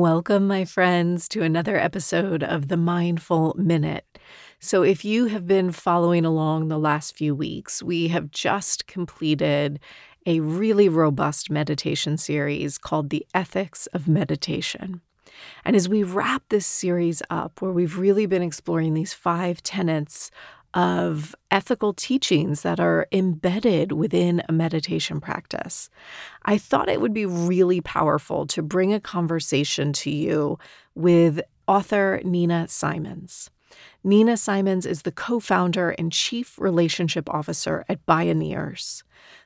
Welcome, 0.00 0.46
my 0.46 0.64
friends, 0.64 1.28
to 1.28 1.42
another 1.42 1.76
episode 1.76 2.42
of 2.42 2.68
the 2.68 2.78
Mindful 2.78 3.54
Minute. 3.58 4.06
So, 4.58 4.82
if 4.82 5.04
you 5.04 5.26
have 5.26 5.46
been 5.46 5.72
following 5.72 6.24
along 6.24 6.68
the 6.68 6.78
last 6.78 7.14
few 7.14 7.34
weeks, 7.34 7.82
we 7.82 8.08
have 8.08 8.30
just 8.30 8.86
completed 8.86 9.78
a 10.24 10.40
really 10.40 10.88
robust 10.88 11.50
meditation 11.50 12.16
series 12.16 12.78
called 12.78 13.10
The 13.10 13.26
Ethics 13.34 13.88
of 13.88 14.08
Meditation. 14.08 15.02
And 15.66 15.76
as 15.76 15.86
we 15.86 16.02
wrap 16.02 16.44
this 16.48 16.66
series 16.66 17.22
up, 17.28 17.60
where 17.60 17.70
we've 17.70 17.98
really 17.98 18.24
been 18.24 18.42
exploring 18.42 18.94
these 18.94 19.12
five 19.12 19.62
tenets 19.62 20.30
of 20.74 21.34
ethical 21.50 21.92
teachings 21.92 22.62
that 22.62 22.78
are 22.78 23.06
embedded 23.10 23.92
within 23.92 24.42
a 24.48 24.52
meditation 24.52 25.20
practice. 25.20 25.90
I 26.44 26.58
thought 26.58 26.88
it 26.88 27.00
would 27.00 27.14
be 27.14 27.26
really 27.26 27.80
powerful 27.80 28.46
to 28.48 28.62
bring 28.62 28.92
a 28.92 29.00
conversation 29.00 29.92
to 29.94 30.10
you 30.10 30.58
with 30.94 31.40
author 31.66 32.20
Nina 32.24 32.68
Simons. 32.68 33.50
Nina 34.02 34.36
Simons 34.36 34.86
is 34.86 35.02
the 35.02 35.12
co 35.12 35.40
founder 35.40 35.90
and 35.90 36.12
chief 36.12 36.58
relationship 36.58 37.28
officer 37.28 37.84
at 37.88 38.04
Bioneers. 38.06 39.02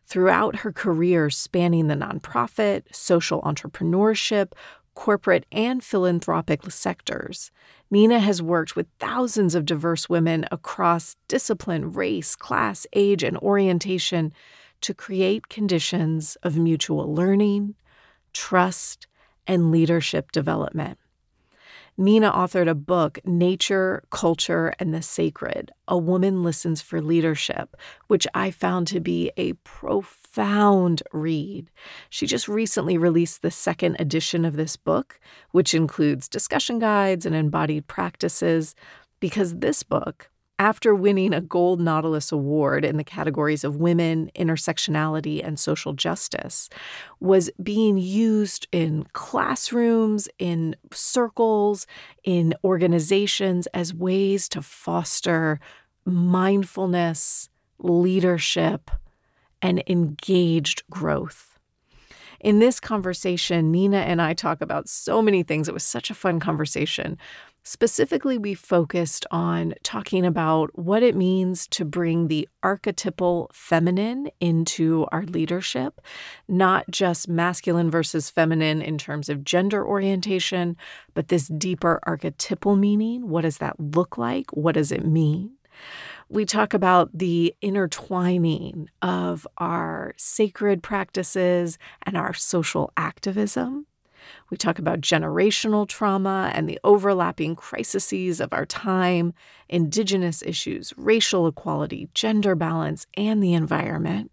Throughout 0.07 0.57
her 0.57 0.73
career 0.73 1.31
spanning 1.31 1.89
the 1.89 1.95
nonprofit, 1.95 2.95
social 2.95 3.41
entrepreneurship, 3.43 4.53
corporate, 4.95 5.47
and 5.53 5.83
philanthropic 5.83 6.71
sectors. 6.71 7.51
Nina 7.91 8.19
has 8.21 8.41
worked 8.41 8.77
with 8.77 8.87
thousands 8.99 9.55
of 9.55 9.67
diverse 9.67 10.09
women 10.09 10.47
across 10.51 11.17
discipline, 11.29 11.93
race, 11.93 12.35
class, 12.35 12.87
age, 12.93 13.23
and 13.23 13.37
orientation 13.39 14.33
to 14.81 14.95
create 14.95 15.49
conditions 15.49 16.37
of 16.43 16.57
mutual 16.57 17.13
learning, 17.13 17.75
trust, 18.33 19.07
and 19.47 19.71
leadership 19.71 20.33
development. 20.33 20.99
Nina 21.97 22.33
authored 22.33 22.69
a 22.69 22.75
book, 22.75 23.21
Nature, 23.25 24.03
Culture, 24.11 24.75
and 24.81 24.93
the 24.93 25.01
Sacred 25.01 25.71
A 25.87 25.97
Woman 25.97 26.43
Listens 26.43 26.83
for 26.83 27.01
Leadership, 27.01 27.77
which 28.09 28.27
I 28.35 28.51
found 28.51 28.89
to 28.89 28.99
be 28.99 29.31
a 29.37 29.53
profound 29.53 31.05
read. 31.13 31.71
She 32.11 32.27
just 32.27 32.49
recently 32.49 32.99
released 32.99 33.43
the 33.43 33.53
second 33.53 33.97
edition 34.01 34.45
of 34.45 34.57
this 34.57 34.77
book, 34.77 35.21
which 35.53 35.73
includes 35.73 36.29
discussion 36.29 36.81
guides 36.81 37.25
and 37.25 37.35
embodied 37.37 37.87
practices, 37.87 38.75
because 39.21 39.55
this 39.57 39.85
book, 39.85 40.31
after 40.59 40.95
winning 40.95 41.33
a 41.33 41.41
Gold 41.41 41.81
Nautilus 41.81 42.31
Award 42.31 42.85
in 42.85 42.97
the 42.97 43.05
categories 43.05 43.65
of 43.65 43.77
women, 43.77 44.31
intersectionality, 44.37 45.45
and 45.45 45.59
social 45.59 45.93
justice, 45.93 46.69
was 47.21 47.51
being 47.63 47.99
used 47.99 48.69
in 48.71 49.05
classrooms, 49.13 50.29
in 50.39 50.77
circles, 50.93 51.87
in 52.23 52.55
organizations 52.63 53.67
as 53.69 53.93
ways 53.93 54.49
to 54.51 54.63
foster 54.63 55.59
mindfulness, 56.05 57.49
leadership, 57.79 58.91
and 59.61 59.83
engaged 59.87 60.83
growth. 60.91 61.59
In 62.41 62.59
this 62.59 62.79
conversation, 62.79 63.73
Nina 63.73 63.97
and 63.97 64.21
I 64.21 64.35
talk 64.35 64.61
about 64.61 64.87
so 64.87 65.23
many 65.23 65.43
things. 65.43 65.67
It 65.67 65.73
was 65.73 65.83
such 65.83 66.11
a 66.11 66.15
fun 66.15 66.41
conversation. 66.41 67.17
Specifically, 67.67 68.37
we 68.37 68.53
focused 68.53 69.25
on 69.31 69.73
talking 69.83 70.27
about 70.27 70.79
what 70.79 71.03
it 71.03 71.17
means 71.17 71.67
to 71.69 71.87
bring 71.87 72.29
the 72.29 72.47
archetypal 72.63 73.51
feminine 73.55 74.29
into 74.39 75.07
our 75.11 75.23
leadership, 75.23 76.03
not 76.47 76.85
just 76.91 77.27
masculine 77.27 77.91
versus 77.91 78.29
feminine 78.29 78.83
in 78.83 78.99
terms 78.99 79.31
of 79.31 79.45
gender 79.45 79.83
orientation, 79.83 80.77
but 81.15 81.29
this 81.29 81.49
deeper 81.49 82.01
archetypal 82.03 82.77
meaning. 82.77 83.31
What 83.31 83.43
does 83.43 83.57
that 83.59 83.81
look 83.81 84.19
like? 84.19 84.51
What 84.53 84.75
does 84.75 84.93
it 84.93 85.07
mean? 85.07 85.53
We 86.29 86.45
talk 86.45 86.75
about 86.75 87.17
the 87.17 87.55
intertwining 87.63 88.91
of 89.01 89.47
our 89.57 90.13
sacred 90.19 90.83
practices 90.83 91.79
and 92.03 92.17
our 92.17 92.35
social 92.35 92.93
activism. 92.99 93.87
We 94.51 94.57
talk 94.57 94.79
about 94.79 95.01
generational 95.01 95.89
trauma 95.89 96.51
and 96.55 96.69
the 96.69 96.79
overlapping 96.85 97.57
crises 97.57 98.41
of 98.41 98.53
our 98.53 98.67
time, 98.67 99.35
Indigenous 99.69 100.43
issues, 100.43 100.93
racial 100.97 101.47
equality, 101.47 102.09
gender 102.15 102.55
balance, 102.55 103.07
and 103.17 103.43
the 103.43 103.55
environment. 103.55 104.31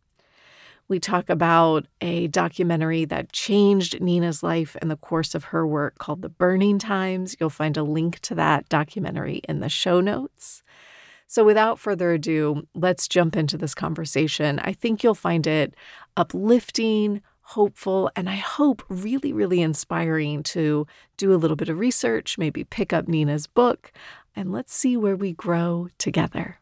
We 0.92 1.00
talk 1.00 1.30
about 1.30 1.88
a 2.02 2.28
documentary 2.28 3.06
that 3.06 3.32
changed 3.32 4.02
Nina's 4.02 4.44
life 4.44 4.76
in 4.82 4.90
the 4.90 4.98
course 4.98 5.34
of 5.34 5.46
her 5.46 5.66
work 5.66 5.98
called 6.00 6.22
The 6.22 6.28
Burning 6.28 6.80
Times. 6.80 7.38
You'll 7.40 7.50
find 7.50 7.78
a 7.78 7.84
link 7.84 8.20
to 8.20 8.36
that 8.36 8.68
documentary 8.68 9.42
in 9.48 9.62
the 9.62 9.70
show 9.70 10.02
notes. 10.02 10.64
So, 11.28 11.46
without 11.46 11.80
further 11.80 12.12
ado, 12.12 12.68
let's 12.76 13.08
jump 13.08 13.38
into 13.38 13.58
this 13.58 13.74
conversation. 13.74 14.60
I 14.60 14.74
think 14.74 15.02
you'll 15.02 15.16
find 15.16 15.48
it 15.48 15.76
uplifting, 16.18 17.22
hopeful, 17.52 18.10
and 18.16 18.30
I 18.30 18.36
hope 18.36 18.82
really, 18.88 19.34
really 19.34 19.62
inspiring 19.62 20.42
to 20.44 20.88
do 21.18 21.34
a 21.34 21.38
little 21.38 21.58
bit 21.58 21.68
of 21.68 21.80
research, 21.80 22.38
maybe 22.38 22.64
pick 22.64 22.94
up 22.94 23.08
Nina's 23.08 23.46
book, 23.46 23.92
and 24.36 24.52
let's 24.52 24.74
see 24.74 24.96
where 24.96 25.18
we 25.18 25.34
grow 25.34 25.90
together. 25.98 26.60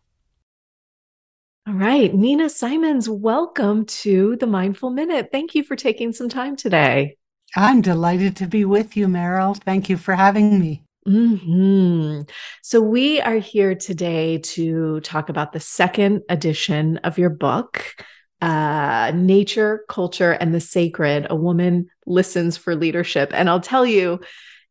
All 1.68 1.76
right, 1.76 2.12
Nina 2.12 2.50
Simons, 2.50 3.08
welcome 3.08 3.86
to 3.86 4.36
the 4.38 4.48
Mindful 4.48 4.90
Minute. 4.90 5.30
Thank 5.32 5.54
you 5.54 5.64
for 5.64 5.76
taking 5.76 6.12
some 6.12 6.28
time 6.28 6.56
today. 6.56 7.18
I'm 7.56 7.82
delighted 7.82 8.36
to 8.38 8.48
be 8.48 8.66
with 8.66 8.98
you, 8.98 9.08
Meryl. 9.08 9.56
Thank 9.56 9.90
you 9.90 9.98
for 9.98 10.16
having 10.16 10.60
me. 10.60 10.84
Mm-hmm. 11.08 12.22
So, 12.64 12.82
we 12.82 13.22
are 13.22 13.38
here 13.38 13.76
today 13.76 14.40
to 14.40 15.00
talk 15.02 15.30
about 15.30 15.54
the 15.54 15.60
second 15.60 16.24
edition 16.30 16.98
of 17.04 17.20
your 17.20 17.30
book, 17.30 18.04
uh, 18.42 19.12
nature, 19.16 19.86
culture, 19.90 20.32
and 20.32 20.54
the 20.54 20.62
sacred, 20.62 21.28
a 21.30 21.36
woman 21.36 21.90
listens 22.06 22.58
for 22.58 22.76
leadership. 22.76 23.32
And 23.34 23.50
I'll 23.50 23.60
tell 23.60 23.86
you, 23.86 24.20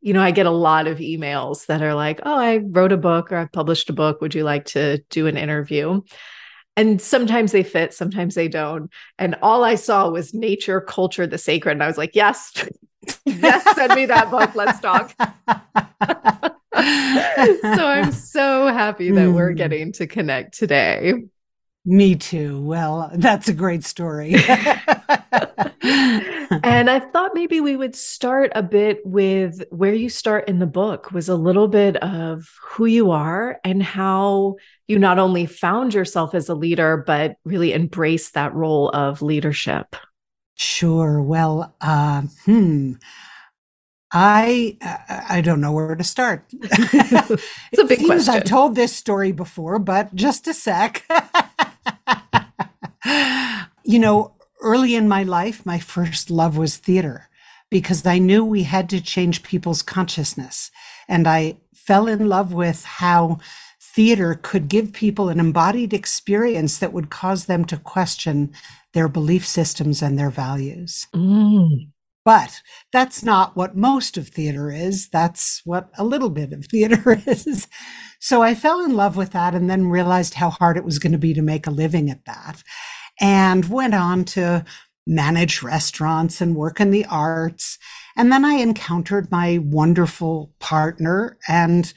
you 0.01 0.13
know, 0.13 0.23
I 0.23 0.31
get 0.31 0.47
a 0.47 0.51
lot 0.51 0.87
of 0.87 0.99
emails 0.99 1.67
that 1.67 1.83
are 1.83 1.95
like, 1.95 2.21
oh, 2.23 2.39
I 2.39 2.59
wrote 2.59 2.93
a 2.93 2.97
book 2.97 3.33
or 3.33 3.37
I've 3.37 3.53
published 3.53 3.91
a 3.91 3.93
book. 3.93 4.21
Would 4.21 4.35
you 4.35 4.45
like 4.45 4.67
to 4.67 4.99
do 5.11 5.27
an 5.27 5.37
interview? 5.37 6.03
And 6.77 7.03
sometimes 7.03 7.51
they 7.51 7.65
fit, 7.65 7.93
sometimes 7.93 8.37
they 8.37 8.47
don't. 8.47 8.91
And 9.19 9.35
all 9.43 9.65
I 9.65 9.75
saw 9.75 10.09
was 10.09 10.33
nature, 10.33 10.81
culture, 10.81 11.27
the 11.27 11.37
sacred. 11.37 11.73
And 11.73 11.83
I 11.83 11.89
was 11.89 11.99
like, 11.99 12.15
yes, 12.15 12.53
yes, 13.25 13.75
send 13.75 13.95
me 13.95 14.07
that 14.07 14.31
book. 14.31 14.55
Let's 14.55 14.79
talk. 14.79 15.13
so 16.73 17.87
I'm 17.87 18.13
so 18.13 18.69
happy 18.69 19.11
that 19.11 19.33
we're 19.33 19.51
hmm. 19.51 19.57
getting 19.57 19.93
to 19.95 20.07
connect 20.07 20.57
today. 20.57 21.15
Me 21.91 22.15
too. 22.17 22.61
Well, 22.61 23.11
that's 23.15 23.49
a 23.49 23.55
great 23.55 23.83
story. 23.83 24.35
and 24.45 24.45
I 26.91 27.01
thought 27.01 27.31
maybe 27.33 27.63
we 27.63 27.77
would 27.77 27.97
start 27.97 28.53
a 28.55 28.63
bit 28.63 29.01
with 29.07 29.63
where 29.71 29.95
you 29.95 30.11
start 30.11 30.51
in 30.51 30.59
the 30.59 30.67
book 30.67 31.13
was 31.13 31.31
a 31.31 31.35
little 31.35 31.67
bit 31.67 31.97
of 31.97 32.47
who 32.63 32.85
you 32.85 33.11
are 33.11 33.59
and 33.65 33.83
how 33.83 34.57
you 34.87 34.99
not 34.99 35.19
only 35.19 35.47
found 35.47 35.95
yourself 35.95 36.35
as 36.35 36.51
a 36.51 36.55
leader, 36.55 37.03
but 37.07 37.37
really 37.47 37.73
embraced 37.73 38.35
that 38.35 38.53
role 38.55 38.91
of 38.91 39.23
leadership. 39.23 39.97
Sure. 40.57 41.23
Well, 41.23 41.75
uh, 41.81 42.21
hmm. 42.45 42.97
I 44.13 44.77
I 45.29 45.41
don't 45.41 45.61
know 45.61 45.73
where 45.73 45.95
to 45.95 46.05
start. 46.05 46.45
it's 46.53 47.79
a 47.79 47.85
big 47.85 48.05
question. 48.05 48.35
I've 48.35 48.45
told 48.45 48.75
this 48.75 48.95
story 48.95 49.33
before, 49.33 49.79
but 49.79 50.15
just 50.15 50.47
a 50.49 50.55
sec. 50.55 51.05
you 53.85 53.99
know, 53.99 54.35
early 54.61 54.95
in 54.95 55.09
my 55.09 55.23
life, 55.23 55.65
my 55.67 55.79
first 55.79 56.31
love 56.31 56.57
was 56.57 56.77
theater 56.77 57.29
because 57.71 58.07
I 58.07 58.19
knew 58.19 58.45
we 58.45 58.63
had 58.63 58.89
to 58.91 59.01
change 59.01 59.43
people's 59.43 59.83
consciousness. 59.83 60.71
And 61.07 61.29
I 61.29 61.59
fell 61.75 62.07
in 62.07 62.29
love 62.29 62.53
with 62.53 62.85
how 62.85 63.39
theater 63.81 64.39
could 64.43 64.69
give 64.69 64.93
people 64.93 65.29
an 65.29 65.41
embodied 65.41 65.93
experience 65.93 66.79
that 66.79 66.93
would 66.93 67.11
cause 67.11 67.47
them 67.47 67.65
to 67.67 67.77
question 67.77 68.53
their 68.93 69.09
belief 69.09 69.47
systems 69.47 70.03
and 70.03 70.19
their 70.19 70.31
values. 70.31 71.07
Mm. 71.15 71.89
But 72.29 72.61
that's 72.93 73.25
not 73.25 73.57
what 73.57 73.75
most 73.75 74.19
of 74.19 74.29
theater 74.29 74.71
is. 74.71 75.09
That's 75.09 75.63
what 75.65 75.89
a 75.97 76.05
little 76.05 76.29
bit 76.29 76.53
of 76.53 76.67
theater 76.71 77.23
is. 77.27 77.67
So 78.21 78.43
I 78.43 78.55
fell 78.55 78.85
in 78.85 78.95
love 78.95 79.17
with 79.17 79.31
that 79.31 79.55
and 79.55 79.71
then 79.71 79.89
realized 79.89 80.35
how 80.35 80.51
hard 80.51 80.77
it 80.77 80.85
was 80.85 80.99
going 80.99 81.13
to 81.13 81.19
be 81.19 81.33
to 81.33 81.41
make 81.41 81.67
a 81.67 81.71
living 81.71 82.11
at 82.11 82.27
that 82.27 82.63
and 83.19 83.71
went 83.71 83.95
on 83.95 84.27
to 84.27 84.67
manage 85.07 85.63
restaurants 85.63 86.43
and 86.43 86.55
work 86.55 86.81
in 86.81 86.91
the 86.91 87.07
arts. 87.07 87.79
And 88.15 88.31
then 88.31 88.45
I 88.45 88.57
encountered 88.57 89.31
my 89.31 89.57
wonderful 89.63 90.53
partner 90.59 91.39
and 91.49 91.91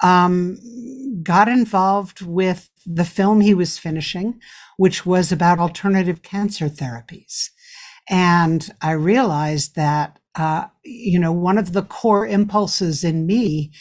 um, 0.00 0.58
got 1.24 1.48
involved 1.48 2.22
with 2.22 2.70
the 2.86 3.04
film 3.04 3.40
he 3.40 3.52
was 3.52 3.78
finishing, 3.78 4.38
which 4.76 5.04
was 5.04 5.32
about 5.32 5.58
alternative 5.58 6.22
cancer 6.22 6.68
therapies. 6.68 7.48
And 8.12 8.70
I 8.82 8.92
realized 8.92 9.74
that, 9.76 10.18
uh, 10.34 10.66
you 10.84 11.18
know, 11.18 11.32
one 11.32 11.58
of 11.58 11.72
the 11.72 11.82
core 11.82 12.26
impulses 12.26 13.04
in 13.04 13.26
me 13.26 13.72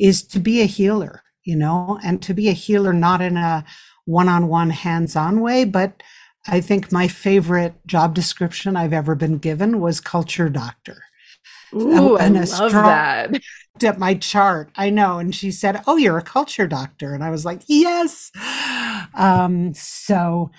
is 0.00 0.22
to 0.28 0.40
be 0.40 0.62
a 0.62 0.66
healer, 0.66 1.22
you 1.44 1.54
know, 1.54 2.00
and 2.02 2.22
to 2.22 2.32
be 2.32 2.48
a 2.48 2.52
healer 2.52 2.94
not 2.94 3.20
in 3.20 3.36
a 3.36 3.64
one 4.06 4.28
on 4.28 4.48
one, 4.48 4.70
hands 4.70 5.16
on 5.16 5.42
way, 5.42 5.64
but 5.66 6.02
I 6.46 6.62
think 6.62 6.92
my 6.92 7.08
favorite 7.08 7.74
job 7.86 8.14
description 8.14 8.74
I've 8.74 8.94
ever 8.94 9.14
been 9.14 9.38
given 9.38 9.80
was 9.80 10.00
culture 10.00 10.48
doctor. 10.48 11.04
Ooh, 11.74 12.16
and 12.16 12.38
I 12.38 12.44
love 12.44 12.72
that. 12.72 13.42
At 13.82 13.98
my 13.98 14.14
chart, 14.14 14.70
I 14.76 14.88
know, 14.90 15.18
and 15.18 15.34
she 15.34 15.50
said, 15.50 15.82
"Oh, 15.86 15.96
you're 15.96 16.16
a 16.16 16.22
culture 16.22 16.68
doctor," 16.68 17.12
and 17.12 17.24
I 17.24 17.30
was 17.30 17.44
like, 17.44 17.62
"Yes." 17.66 18.30
Um, 19.14 19.74
so, 19.74 20.52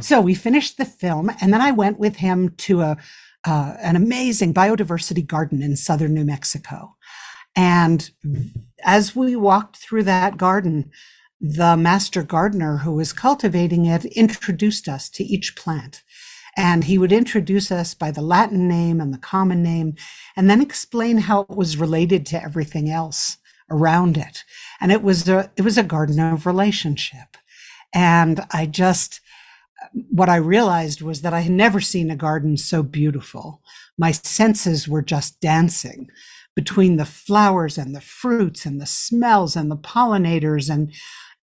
so 0.00 0.20
we 0.20 0.34
finished 0.34 0.76
the 0.76 0.84
film, 0.84 1.30
and 1.40 1.52
then 1.52 1.60
I 1.60 1.72
went 1.72 1.98
with 1.98 2.16
him 2.16 2.50
to 2.58 2.80
a 2.82 2.96
uh, 3.44 3.74
an 3.80 3.94
amazing 3.96 4.52
biodiversity 4.52 5.24
garden 5.24 5.62
in 5.62 5.76
southern 5.76 6.12
New 6.12 6.24
Mexico, 6.24 6.96
and 7.56 8.10
as 8.84 9.16
we 9.16 9.36
walked 9.36 9.76
through 9.76 10.04
that 10.04 10.36
garden, 10.36 10.90
the 11.40 11.76
master 11.76 12.22
gardener 12.22 12.78
who 12.78 12.92
was 12.92 13.12
cultivating 13.12 13.86
it 13.86 14.04
introduced 14.06 14.88
us 14.88 15.08
to 15.10 15.24
each 15.24 15.56
plant. 15.56 16.02
And 16.56 16.84
he 16.84 16.98
would 16.98 17.12
introduce 17.12 17.70
us 17.70 17.94
by 17.94 18.10
the 18.10 18.22
Latin 18.22 18.66
name 18.66 19.00
and 19.00 19.14
the 19.14 19.18
common 19.18 19.62
name, 19.62 19.94
and 20.36 20.50
then 20.50 20.60
explain 20.60 21.18
how 21.18 21.42
it 21.42 21.50
was 21.50 21.76
related 21.76 22.26
to 22.26 22.42
everything 22.42 22.90
else 22.90 23.36
around 23.70 24.16
it. 24.16 24.44
And 24.80 24.90
it 24.90 25.02
was 25.02 25.28
a, 25.28 25.50
it 25.56 25.62
was 25.62 25.78
a 25.78 25.84
garden 25.84 26.18
of 26.18 26.46
relationship. 26.46 27.36
And 27.94 28.40
I 28.50 28.66
just, 28.66 29.20
what 30.10 30.28
I 30.28 30.36
realized 30.36 31.02
was 31.02 31.22
that 31.22 31.34
I 31.34 31.40
had 31.40 31.52
never 31.52 31.80
seen 31.80 32.10
a 32.10 32.16
garden 32.16 32.56
so 32.56 32.82
beautiful. 32.82 33.62
My 33.96 34.12
senses 34.12 34.88
were 34.88 35.02
just 35.02 35.40
dancing 35.40 36.08
between 36.58 36.96
the 36.96 37.04
flowers 37.04 37.78
and 37.78 37.94
the 37.94 38.00
fruits 38.00 38.66
and 38.66 38.80
the 38.80 38.86
smells 38.86 39.54
and 39.54 39.70
the 39.70 39.76
pollinators 39.76 40.68
and 40.68 40.92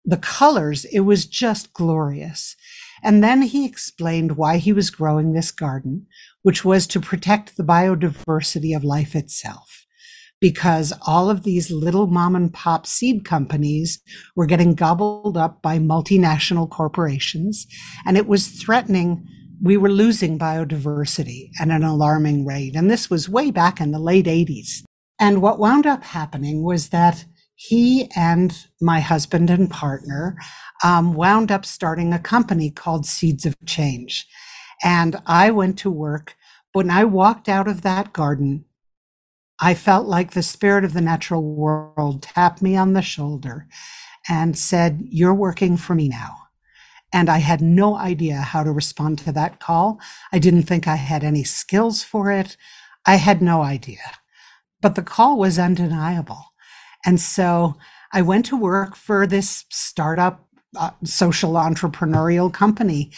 the 0.03 0.17
colors, 0.17 0.83
it 0.91 0.99
was 0.99 1.25
just 1.25 1.71
glorious. 1.71 2.57
And 3.01 3.23
then 3.23 3.43
he 3.43 3.65
explained 3.65 4.35
why 4.35 4.57
he 4.57 4.73
was 4.73 4.89
growing 4.89 5.31
this 5.31 5.51
garden, 5.51 6.07
which 6.41 6.65
was 6.65 6.85
to 6.87 6.99
protect 6.99 7.55
the 7.55 7.63
biodiversity 7.63 8.75
of 8.75 8.83
life 8.83 9.15
itself. 9.15 9.84
Because 10.45 10.93
all 11.07 11.31
of 11.31 11.41
these 11.41 11.71
little 11.71 12.05
mom 12.05 12.35
and 12.35 12.53
pop 12.53 12.85
seed 12.85 13.25
companies 13.25 13.99
were 14.35 14.45
getting 14.45 14.75
gobbled 14.75 15.37
up 15.37 15.63
by 15.63 15.79
multinational 15.79 16.69
corporations, 16.69 17.65
and 18.05 18.15
it 18.15 18.27
was 18.27 18.49
threatening. 18.49 19.27
We 19.59 19.75
were 19.75 19.89
losing 19.89 20.37
biodiversity 20.37 21.49
at 21.59 21.69
an 21.69 21.81
alarming 21.81 22.45
rate. 22.45 22.75
And 22.75 22.91
this 22.91 23.09
was 23.09 23.27
way 23.27 23.49
back 23.49 23.81
in 23.81 23.89
the 23.89 23.97
late 23.97 24.27
80s. 24.27 24.83
And 25.19 25.41
what 25.41 25.57
wound 25.57 25.87
up 25.87 26.03
happening 26.03 26.61
was 26.61 26.89
that 26.89 27.25
he 27.55 28.11
and 28.15 28.55
my 28.79 28.99
husband 28.99 29.49
and 29.49 29.67
partner 29.67 30.37
um, 30.83 31.15
wound 31.15 31.51
up 31.51 31.65
starting 31.65 32.13
a 32.13 32.19
company 32.19 32.69
called 32.69 33.07
Seeds 33.07 33.47
of 33.47 33.55
Change. 33.65 34.27
And 34.83 35.15
I 35.25 35.49
went 35.49 35.79
to 35.79 35.89
work. 35.89 36.35
When 36.73 36.91
I 36.91 37.03
walked 37.03 37.49
out 37.49 37.67
of 37.67 37.81
that 37.81 38.13
garden, 38.13 38.65
I 39.59 39.73
felt 39.73 40.07
like 40.07 40.31
the 40.31 40.43
spirit 40.43 40.83
of 40.83 40.93
the 40.93 41.01
natural 41.01 41.43
world 41.43 42.21
tapped 42.21 42.61
me 42.61 42.75
on 42.75 42.93
the 42.93 43.01
shoulder 43.01 43.67
and 44.27 44.57
said, 44.57 45.01
You're 45.09 45.33
working 45.33 45.77
for 45.77 45.95
me 45.95 46.09
now. 46.09 46.37
And 47.13 47.29
I 47.29 47.37
had 47.37 47.61
no 47.61 47.95
idea 47.95 48.37
how 48.37 48.63
to 48.63 48.71
respond 48.71 49.19
to 49.19 49.31
that 49.31 49.59
call. 49.59 49.99
I 50.33 50.39
didn't 50.39 50.63
think 50.63 50.87
I 50.87 50.97
had 50.97 51.23
any 51.23 51.43
skills 51.43 52.03
for 52.03 52.31
it. 52.31 52.57
I 53.05 53.15
had 53.15 53.41
no 53.41 53.61
idea. 53.61 53.99
But 54.81 54.95
the 54.95 55.01
call 55.01 55.37
was 55.37 55.57
undeniable. 55.57 56.53
And 57.05 57.19
so 57.19 57.77
I 58.11 58.21
went 58.21 58.45
to 58.47 58.57
work 58.57 58.95
for 58.95 59.25
this 59.25 59.63
startup 59.69 60.45
uh, 60.77 60.91
social 61.05 61.53
entrepreneurial 61.53 62.51
company. 62.51 63.11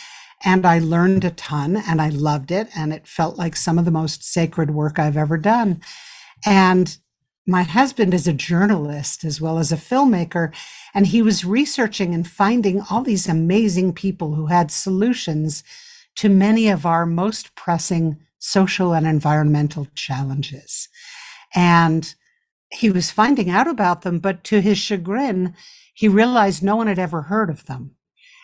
And 0.45 0.67
I 0.67 0.77
learned 0.77 1.25
a 1.25 1.31
ton 1.31 1.77
and 1.77 1.99
I 1.99 2.09
loved 2.09 2.51
it. 2.51 2.67
And 2.75 2.93
it 2.93 3.07
felt 3.07 3.37
like 3.37 3.55
some 3.55 3.79
of 3.79 3.85
the 3.85 3.91
most 3.91 4.23
sacred 4.23 4.71
work 4.71 4.99
I've 4.99 5.17
ever 5.17 5.37
done. 5.37 5.81
And 6.45 6.97
my 7.45 7.63
husband 7.63 8.13
is 8.13 8.27
a 8.27 8.33
journalist 8.33 9.23
as 9.23 9.39
well 9.39 9.57
as 9.57 9.71
a 9.71 9.77
filmmaker. 9.77 10.53
And 10.93 11.07
he 11.07 11.21
was 11.21 11.45
researching 11.45 12.13
and 12.13 12.27
finding 12.27 12.81
all 12.81 13.01
these 13.01 13.27
amazing 13.27 13.93
people 13.93 14.35
who 14.35 14.47
had 14.47 14.69
solutions 14.69 15.63
to 16.15 16.29
many 16.29 16.67
of 16.67 16.85
our 16.85 17.05
most 17.05 17.55
pressing 17.55 18.17
social 18.39 18.93
and 18.93 19.07
environmental 19.07 19.87
challenges. 19.95 20.89
And 21.55 22.13
he 22.71 22.89
was 22.89 23.11
finding 23.11 23.49
out 23.49 23.67
about 23.67 24.01
them, 24.01 24.19
but 24.19 24.43
to 24.45 24.61
his 24.61 24.77
chagrin, 24.77 25.55
he 25.93 26.07
realized 26.07 26.61
no 26.61 26.75
one 26.75 26.87
had 26.87 26.99
ever 26.99 27.23
heard 27.23 27.49
of 27.49 27.65
them. 27.65 27.95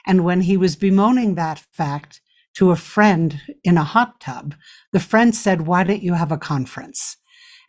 And 0.05 0.23
when 0.23 0.41
he 0.41 0.57
was 0.57 0.75
bemoaning 0.75 1.35
that 1.35 1.65
fact 1.71 2.21
to 2.55 2.71
a 2.71 2.75
friend 2.75 3.41
in 3.63 3.77
a 3.77 3.83
hot 3.83 4.19
tub, 4.19 4.55
the 4.91 4.99
friend 4.99 5.35
said, 5.35 5.67
Why 5.67 5.83
don't 5.83 6.03
you 6.03 6.13
have 6.13 6.31
a 6.31 6.37
conference? 6.37 7.17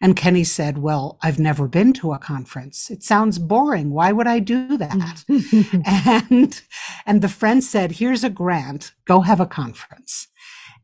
And 0.05 0.17
Kenny 0.17 0.45
said, 0.45 0.77
Well, 0.77 1.17
I've 1.23 1.39
never 1.39 1.67
been 1.67 1.95
to 1.95 2.13
a 2.13 2.19
conference. 2.19 2.91
It 2.91 3.03
sounds 3.03 3.39
boring. 3.39 3.89
Why 3.89 4.13
would 4.13 4.27
I 4.27 4.39
do 4.39 4.77
that? 4.77 5.25
and, 6.31 6.61
and 7.07 7.23
the 7.23 7.29
friend 7.31 7.65
said, 7.65 7.93
Here's 7.93 8.23
a 8.23 8.29
grant. 8.29 8.93
Go 9.07 9.23
have 9.23 9.41
a 9.41 9.47
conference. 9.47 10.29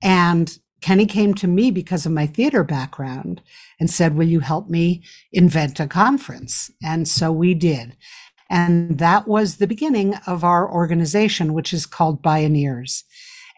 And 0.00 0.58
Kenny 0.80 1.04
came 1.04 1.34
to 1.34 1.46
me 1.46 1.70
because 1.70 2.06
of 2.06 2.12
my 2.12 2.26
theater 2.26 2.64
background 2.64 3.42
and 3.78 3.90
said, 3.90 4.16
Will 4.16 4.26
you 4.26 4.40
help 4.40 4.70
me 4.70 5.02
invent 5.30 5.80
a 5.80 5.86
conference? 5.86 6.70
And 6.82 7.06
so 7.06 7.30
we 7.30 7.52
did. 7.52 7.98
And 8.48 8.96
that 9.00 9.28
was 9.28 9.58
the 9.58 9.66
beginning 9.66 10.14
of 10.26 10.44
our 10.44 10.66
organization, 10.66 11.52
which 11.52 11.74
is 11.74 11.84
called 11.84 12.22
Bioneers. 12.22 13.02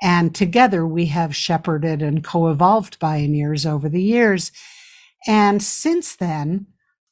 And 0.02 0.34
together 0.34 0.84
we 0.84 1.06
have 1.06 1.36
shepherded 1.36 2.02
and 2.02 2.24
co 2.24 2.48
evolved 2.48 2.98
Bioneers 2.98 3.64
over 3.64 3.88
the 3.88 4.02
years. 4.02 4.50
And 5.26 5.62
since 5.62 6.16
then, 6.16 6.66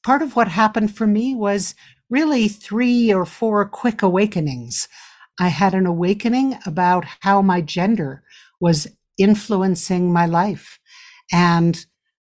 part 0.05 0.23
of 0.23 0.37
what 0.37 0.49
happened 0.49 0.95
for 0.97 1.07
me 1.07 1.35
was 1.35 1.75
really 2.09 2.49
three 2.49 3.13
or 3.13 3.25
four 3.25 3.65
quick 3.67 4.03
awakenings. 4.03 4.89
I 5.39 5.49
had 5.49 5.75
an 5.75 5.87
awakening 5.87 6.59
about 6.67 7.05
how 7.21 7.41
my 7.41 7.61
gender 7.61 8.23
was 8.61 8.89
influencing 9.17 10.13
my 10.13 10.27
life. 10.27 10.79
And 11.33 11.85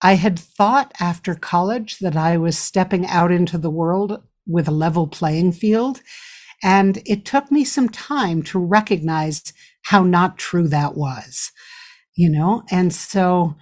I 0.01 0.15
had 0.15 0.39
thought 0.39 0.93
after 0.99 1.35
college 1.35 1.99
that 1.99 2.15
I 2.15 2.37
was 2.37 2.57
stepping 2.57 3.05
out 3.07 3.31
into 3.31 3.57
the 3.57 3.69
world 3.69 4.23
with 4.47 4.67
a 4.67 4.71
level 4.71 5.07
playing 5.07 5.51
field. 5.53 6.01
And 6.63 7.01
it 7.05 7.25
took 7.25 7.51
me 7.51 7.63
some 7.65 7.89
time 7.89 8.41
to 8.43 8.59
recognize 8.59 9.53
how 9.83 10.03
not 10.03 10.37
true 10.37 10.67
that 10.69 10.95
was, 10.95 11.51
you 12.15 12.29
know? 12.29 12.63
And 12.71 12.93
so 12.93 13.55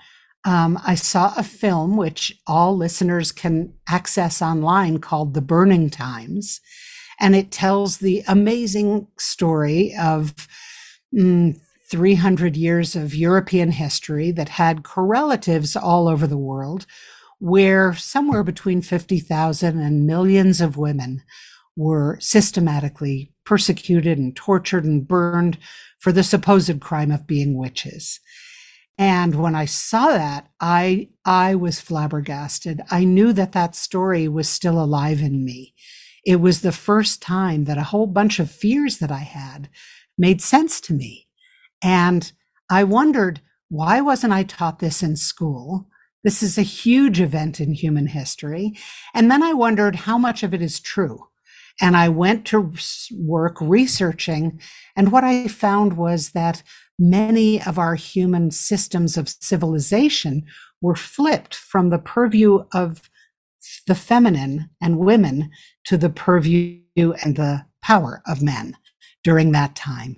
um, 0.46 0.80
I 0.86 0.96
saw 0.96 1.34
a 1.38 1.44
film 1.44 1.96
which 1.96 2.38
all 2.48 2.76
listeners 2.76 3.32
can 3.32 3.74
access 3.88 4.42
online 4.42 5.00
called 5.00 5.34
The 5.34 5.42
Burning 5.42 5.90
Times. 5.90 6.60
And 7.20 7.36
it 7.36 7.52
tells 7.52 7.98
the 7.98 8.24
amazing 8.28 9.08
story 9.18 9.96
of 10.00 10.48
mm, 11.14 11.58
300 11.90 12.58
years 12.58 12.96
of 12.96 13.16
European 13.16 13.72
history 13.72 14.32
that 14.32 14.50
had 14.50 14.84
correlatives 14.84 15.76
all 15.76 16.08
over 16.08 16.28
the 16.28 16.38
world, 16.38 16.86
where 17.40 17.94
somewhere 17.94 18.44
between 18.44 18.82
50,000 18.82 19.80
and 19.80 20.08
millions 20.08 20.60
of 20.60 20.76
women 20.76 21.22
were 21.76 22.18
systematically 22.20 23.32
persecuted 23.46 24.18
and 24.18 24.36
tortured 24.36 24.86
and 24.86 25.08
burned 25.08 25.58
for 26.00 26.12
the 26.12 26.24
supposed 26.24 26.80
crime 26.82 27.12
of 27.12 27.28
being 27.28 27.58
witches. 27.58 28.20
And 28.98 29.36
when 29.36 29.56
I 29.56 29.66
saw 29.66 30.08
that, 30.10 30.50
I 30.60 31.10
I 31.26 31.56
was 31.56 31.82
flabbergasted. 31.82 32.82
I 32.92 33.04
knew 33.04 33.34
that 33.34 33.54
that 33.54 33.76
story 33.76 34.28
was 34.28 34.48
still 34.48 34.82
alive 34.82 35.22
in 35.22 35.44
me. 35.44 35.74
It 36.26 36.38
was 36.38 36.62
the 36.62 36.72
first 36.72 37.22
time 37.22 37.66
that 37.66 37.78
a 37.78 37.84
whole 37.84 38.08
bunch 38.08 38.40
of 38.40 38.52
fears 38.52 39.00
that 39.00 39.12
I 39.12 39.20
had 39.20 39.70
made 40.18 40.42
sense 40.42 40.80
to 40.82 40.94
me. 40.94 41.28
And 41.84 42.32
I 42.70 42.84
wondered, 42.84 43.42
why 43.70 44.00
wasn't 44.00 44.34
I 44.34 44.44
taught 44.44 44.80
this 44.80 45.04
in 45.04 45.16
school? 45.16 45.90
This 46.24 46.42
is 46.42 46.58
a 46.58 46.62
huge 46.62 47.20
event 47.20 47.60
in 47.60 47.74
human 47.74 48.08
history. 48.08 48.78
And 49.14 49.30
then 49.30 49.44
I 49.44 49.54
wondered 49.54 49.96
how 49.96 50.18
much 50.18 50.44
of 50.44 50.54
it 50.54 50.62
is 50.62 50.80
true. 50.80 51.28
And 51.82 51.98
I 51.98 52.08
went 52.08 52.46
to 52.48 52.74
work 53.12 53.58
researching. 53.60 54.62
And 54.96 55.12
what 55.12 55.24
I 55.24 55.48
found 55.48 55.98
was 55.98 56.30
that 56.30 56.64
many 57.04 57.62
of 57.62 57.78
our 57.78 57.96
human 57.96 58.50
systems 58.50 59.18
of 59.18 59.28
civilization 59.28 60.46
were 60.82 60.96
flipped 60.96 61.54
from 61.54 61.90
the 61.90 62.00
purview 62.00 62.66
of 62.74 63.10
the 63.88 63.96
feminine 63.96 64.70
and 64.82 65.00
women 65.00 65.52
to 65.86 65.98
the 65.98 66.10
purview 66.10 66.82
and 66.96 67.36
the 67.36 67.66
power 67.82 68.22
of 68.26 68.42
men 68.42 68.78
during 69.24 69.52
that 69.52 69.76
time. 69.76 70.18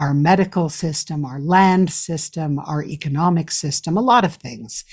Our 0.00 0.14
medical 0.14 0.68
system, 0.68 1.24
our 1.24 1.40
land 1.40 1.92
system, 1.92 2.58
our 2.58 2.82
economic 2.82 3.50
system, 3.50 3.96
a 3.96 4.02
lot 4.02 4.24
of 4.24 4.34
things. 4.34 4.84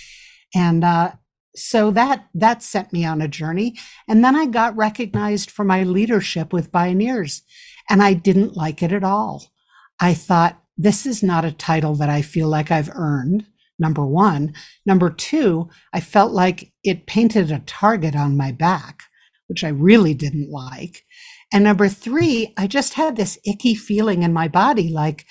And 0.54 0.84
uh, 0.84 1.14
so 1.56 1.92
that 1.92 2.28
that 2.34 2.64
sent 2.64 2.94
me 2.94 3.06
on 3.06 3.22
a 3.22 3.28
journey. 3.28 3.78
And 4.08 4.24
then 4.24 4.36
I 4.36 4.46
got 4.46 4.76
recognized 4.76 5.52
for 5.52 5.64
my 5.64 5.84
leadership 5.84 6.52
with 6.52 6.72
Bioneers, 6.72 7.42
and 7.90 8.02
I 8.02 8.14
didn't 8.14 8.56
like 8.56 8.82
it 8.82 8.92
at 8.92 9.04
all. 9.04 9.52
I 10.00 10.14
thought, 10.14 10.63
this 10.78 11.06
is 11.06 11.24
not 11.24 11.46
a 11.46 11.52
title 11.52 11.96
that 11.96 12.10
I 12.10 12.22
feel 12.22 12.48
like 12.48 12.72
I've 12.72 12.92
earned. 12.94 13.46
Number 13.80 14.06
one. 14.06 14.54
Number 14.86 15.10
two, 15.10 15.70
I 15.94 16.00
felt 16.00 16.32
like 16.32 16.72
it 16.84 17.08
painted 17.08 17.52
a 17.52 17.60
target 17.60 18.16
on 18.16 18.38
my 18.38 18.52
back, 18.52 19.04
which 19.48 19.64
I 19.64 19.70
really 19.70 20.14
didn't 20.14 20.52
like. 20.52 21.04
And 21.52 21.64
number 21.64 21.90
three, 21.90 22.54
I 22.58 22.68
just 22.68 22.94
had 22.94 23.16
this 23.16 23.38
icky 23.46 23.76
feeling 23.76 24.24
in 24.24 24.34
my 24.34 24.48
body 24.48 24.90
like 24.90 25.26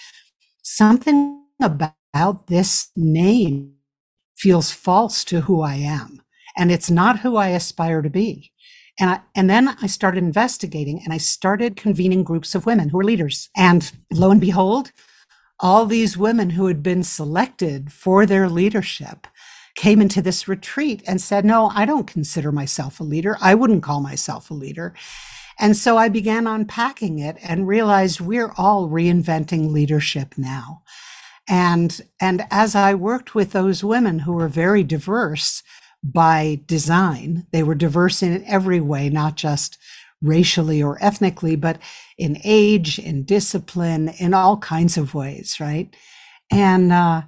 something 0.63 1.45
about 1.61 2.47
this 2.47 2.91
name 2.97 3.75
feels 4.37 4.71
false 4.71 5.25
to 5.25 5.43
who 5.43 5.63
I 5.63 5.77
am. 5.77 6.21
And 6.57 6.71
it's 6.71 6.91
not 6.91 7.21
who 7.21 7.37
I 7.37 7.49
aspire 7.49 8.03
to 8.03 8.11
be. 8.11 8.53
And 9.01 9.11
I, 9.11 9.21
and 9.35 9.49
then 9.49 9.69
I 9.81 9.87
started 9.87 10.23
investigating 10.23 11.01
and 11.03 11.13
I 11.13 11.17
started 11.17 11.77
convening 11.77 12.25
groups 12.25 12.55
of 12.55 12.67
women 12.67 12.91
who 12.91 12.99
are 13.01 13.05
leaders. 13.05 13.49
And 13.57 13.91
lo 14.13 14.31
and 14.31 14.41
behold, 14.41 14.93
all 15.63 15.87
these 15.87 16.19
women 16.19 16.51
who 16.51 16.67
had 16.67 16.83
been 16.83 17.05
selected 17.05 17.93
for 17.93 18.27
their 18.27 18.49
leadership 18.49 19.29
came 19.77 20.03
into 20.03 20.21
this 20.21 20.49
retreat 20.49 21.03
and 21.07 21.21
said, 21.21 21.45
No, 21.45 21.71
I 21.75 21.87
don't 21.87 22.07
consider 22.07 22.51
myself 22.53 23.01
a 23.01 23.05
leader. 23.05 23.39
I 23.41 23.55
wouldn't 23.55 23.85
call 23.85 24.01
myself 24.01 24.51
a 24.51 24.55
leader. 24.55 24.93
And 25.59 25.77
so 25.77 25.97
I 25.97 26.09
began 26.09 26.47
unpacking 26.47 27.21
it 27.21 27.37
and 27.43 27.69
realized 27.69 28.21
we're 28.21 28.53
all 28.57 28.89
reinventing 28.89 29.71
leadership 29.71 30.35
now. 30.37 30.83
And, 31.49 32.01
and 32.21 32.45
as 32.51 32.75
I 32.75 32.95
worked 32.95 33.35
with 33.35 33.53
those 33.53 33.85
women 33.85 34.21
who 34.21 34.33
were 34.33 34.49
very 34.49 34.83
diverse 34.83 35.63
by 36.03 36.61
design, 36.67 37.47
they 37.53 37.63
were 37.63 37.75
diverse 37.75 38.23
in 38.23 38.45
every 38.45 38.81
way, 38.81 39.09
not 39.09 39.37
just 39.37 39.79
racially 40.21 40.83
or 40.83 40.99
ethnically, 41.01 41.57
but 41.57 41.79
in 42.23 42.39
age, 42.45 42.99
in 43.01 43.25
discipline, 43.25 44.09
in 44.21 44.33
all 44.33 44.57
kinds 44.59 44.97
of 44.97 45.13
ways, 45.13 45.59
right? 45.59 45.95
And 46.53 46.93
uh, 46.93 47.23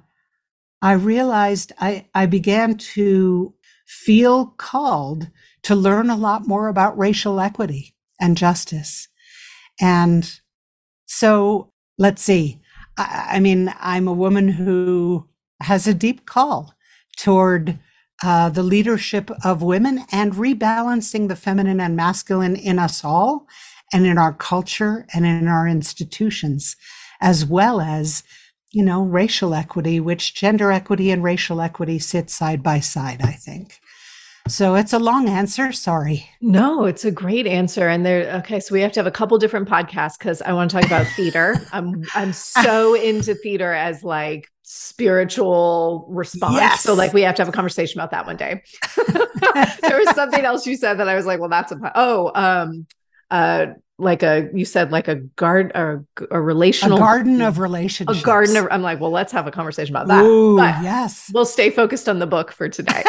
I 0.81 0.93
realized 0.93 1.73
I, 1.79 2.07
I 2.13 2.25
began 2.25 2.77
to 2.95 3.53
feel 3.85 4.47
called 4.57 5.29
to 5.63 5.75
learn 5.75 6.09
a 6.09 6.15
lot 6.15 6.47
more 6.47 6.69
about 6.69 6.97
racial 6.97 7.39
equity 7.39 7.95
and 8.21 8.37
justice. 8.37 9.09
And 9.81 10.39
so 11.05 11.71
let's 11.97 12.21
see. 12.21 12.61
I, 12.97 13.31
I 13.33 13.39
mean, 13.39 13.73
I'm 13.79 14.07
a 14.07 14.13
woman 14.13 14.47
who 14.47 15.27
has 15.61 15.87
a 15.87 15.93
deep 15.93 16.25
call 16.25 16.73
toward 17.17 17.79
uh, 18.23 18.47
the 18.49 18.63
leadership 18.63 19.29
of 19.43 19.61
women 19.61 20.05
and 20.11 20.35
rebalancing 20.35 21.27
the 21.27 21.35
feminine 21.35 21.81
and 21.81 21.95
masculine 21.97 22.55
in 22.55 22.79
us 22.79 23.03
all 23.03 23.45
and 23.95 24.05
in 24.05 24.17
our 24.17 24.33
culture 24.33 25.07
and 25.13 25.25
in 25.25 25.47
our 25.47 25.65
institutions, 25.65 26.75
as 27.21 27.45
well 27.45 27.79
as, 27.79 28.23
you 28.73 28.83
know, 28.83 29.01
racial 29.01 29.53
equity, 29.53 30.01
which 30.01 30.35
gender 30.35 30.69
equity 30.69 31.11
and 31.11 31.23
racial 31.23 31.61
equity 31.61 31.97
sit 31.97 32.29
side 32.29 32.61
by 32.61 32.81
side, 32.81 33.21
I 33.23 33.31
think. 33.31 33.79
So 34.49 34.75
it's 34.75 34.91
a 34.91 34.99
long 34.99 35.29
answer. 35.29 35.71
Sorry. 35.71 36.29
No, 36.41 36.83
it's 36.83 37.05
a 37.05 37.09
great 37.09 37.47
answer. 37.47 37.87
And 37.87 38.05
there, 38.05 38.35
okay, 38.39 38.59
so 38.59 38.73
we 38.73 38.81
have 38.81 38.91
to 38.91 38.99
have 38.99 39.07
a 39.07 39.11
couple 39.11 39.37
different 39.37 39.69
podcasts 39.69 40.19
because 40.19 40.41
I 40.41 40.51
want 40.51 40.71
to 40.71 40.75
talk 40.75 40.85
about 40.85 41.07
theater. 41.15 41.55
I'm 41.71 42.03
I'm 42.13 42.33
so 42.33 42.95
into 42.95 43.33
theater 43.33 43.71
as 43.71 44.03
like 44.03 44.49
spiritual 44.63 46.05
response. 46.09 46.55
Yes. 46.55 46.81
So 46.81 46.93
like 46.93 47.13
we 47.13 47.21
have 47.21 47.35
to 47.35 47.43
have 47.43 47.49
a 47.49 47.53
conversation 47.53 47.97
about 47.97 48.11
that 48.11 48.25
one 48.25 48.35
day. 48.35 48.61
there 49.07 49.97
was 49.97 50.13
something 50.13 50.43
else 50.43 50.67
you 50.67 50.75
said 50.75 50.95
that 50.95 51.07
I 51.07 51.15
was 51.15 51.25
like, 51.25 51.39
well, 51.39 51.49
that's 51.49 51.71
a 51.71 51.91
oh, 51.95 52.31
um, 52.35 52.85
uh, 53.31 53.67
like 53.97 54.23
a 54.23 54.49
you 54.53 54.65
said 54.65 54.91
like 54.91 55.07
a 55.07 55.15
guard 55.15 55.71
or 55.73 56.05
a 56.29 56.41
relational 56.41 56.97
a 56.97 56.99
garden 56.99 57.41
of 57.41 57.59
relationships. 57.59 58.21
A 58.21 58.23
garden 58.23 58.57
of 58.57 58.67
I'm 58.71 58.81
like, 58.81 58.99
well, 58.99 59.11
let's 59.11 59.31
have 59.31 59.47
a 59.47 59.51
conversation 59.51 59.95
about 59.95 60.07
that. 60.07 60.23
Ooh, 60.23 60.57
but 60.57 60.83
yes. 60.83 61.31
We'll 61.33 61.45
stay 61.45 61.69
focused 61.69 62.09
on 62.09 62.19
the 62.19 62.27
book 62.27 62.51
for 62.51 62.67
today. 62.67 63.03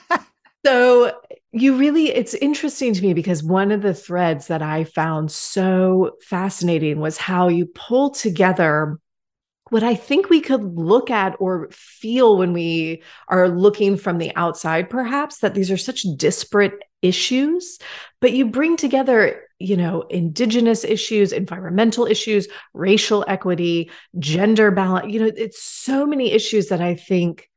so 0.66 1.12
you 1.52 1.76
really 1.76 2.06
it's 2.06 2.34
interesting 2.34 2.94
to 2.94 3.02
me 3.02 3.12
because 3.12 3.42
one 3.42 3.70
of 3.70 3.82
the 3.82 3.94
threads 3.94 4.46
that 4.46 4.62
I 4.62 4.84
found 4.84 5.30
so 5.30 6.16
fascinating 6.22 7.00
was 7.00 7.18
how 7.18 7.48
you 7.48 7.66
pull 7.66 8.10
together 8.10 8.98
what 9.70 9.82
I 9.82 9.94
think 9.94 10.28
we 10.28 10.40
could 10.40 10.62
look 10.62 11.10
at 11.10 11.36
or 11.40 11.68
feel 11.72 12.36
when 12.36 12.52
we 12.52 13.02
are 13.28 13.48
looking 13.48 13.96
from 13.96 14.18
the 14.18 14.34
outside, 14.36 14.90
perhaps, 14.90 15.38
that 15.38 15.54
these 15.54 15.70
are 15.70 15.78
such 15.78 16.02
disparate 16.16 16.82
issues, 17.00 17.78
but 18.20 18.32
you 18.32 18.46
bring 18.46 18.76
together, 18.76 19.43
you 19.58 19.76
know, 19.76 20.02
indigenous 20.02 20.84
issues, 20.84 21.32
environmental 21.32 22.06
issues, 22.06 22.48
racial 22.72 23.24
equity, 23.28 23.90
gender 24.18 24.70
balance. 24.70 25.12
You 25.12 25.20
know, 25.20 25.32
it's 25.34 25.62
so 25.62 26.06
many 26.06 26.32
issues 26.32 26.68
that 26.68 26.80
I 26.80 26.94
think 26.94 27.48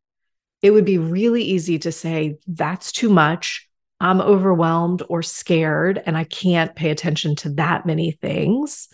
it 0.61 0.71
would 0.71 0.85
be 0.85 0.97
really 0.97 1.43
easy 1.43 1.79
to 1.79 1.91
say, 1.91 2.37
that's 2.47 2.91
too 2.91 3.09
much. 3.09 3.67
I'm 3.99 4.21
overwhelmed 4.21 5.01
or 5.09 5.23
scared, 5.23 6.01
and 6.05 6.15
I 6.15 6.23
can't 6.23 6.75
pay 6.75 6.91
attention 6.91 7.35
to 7.37 7.49
that 7.55 7.85
many 7.85 8.11
things. 8.11 8.89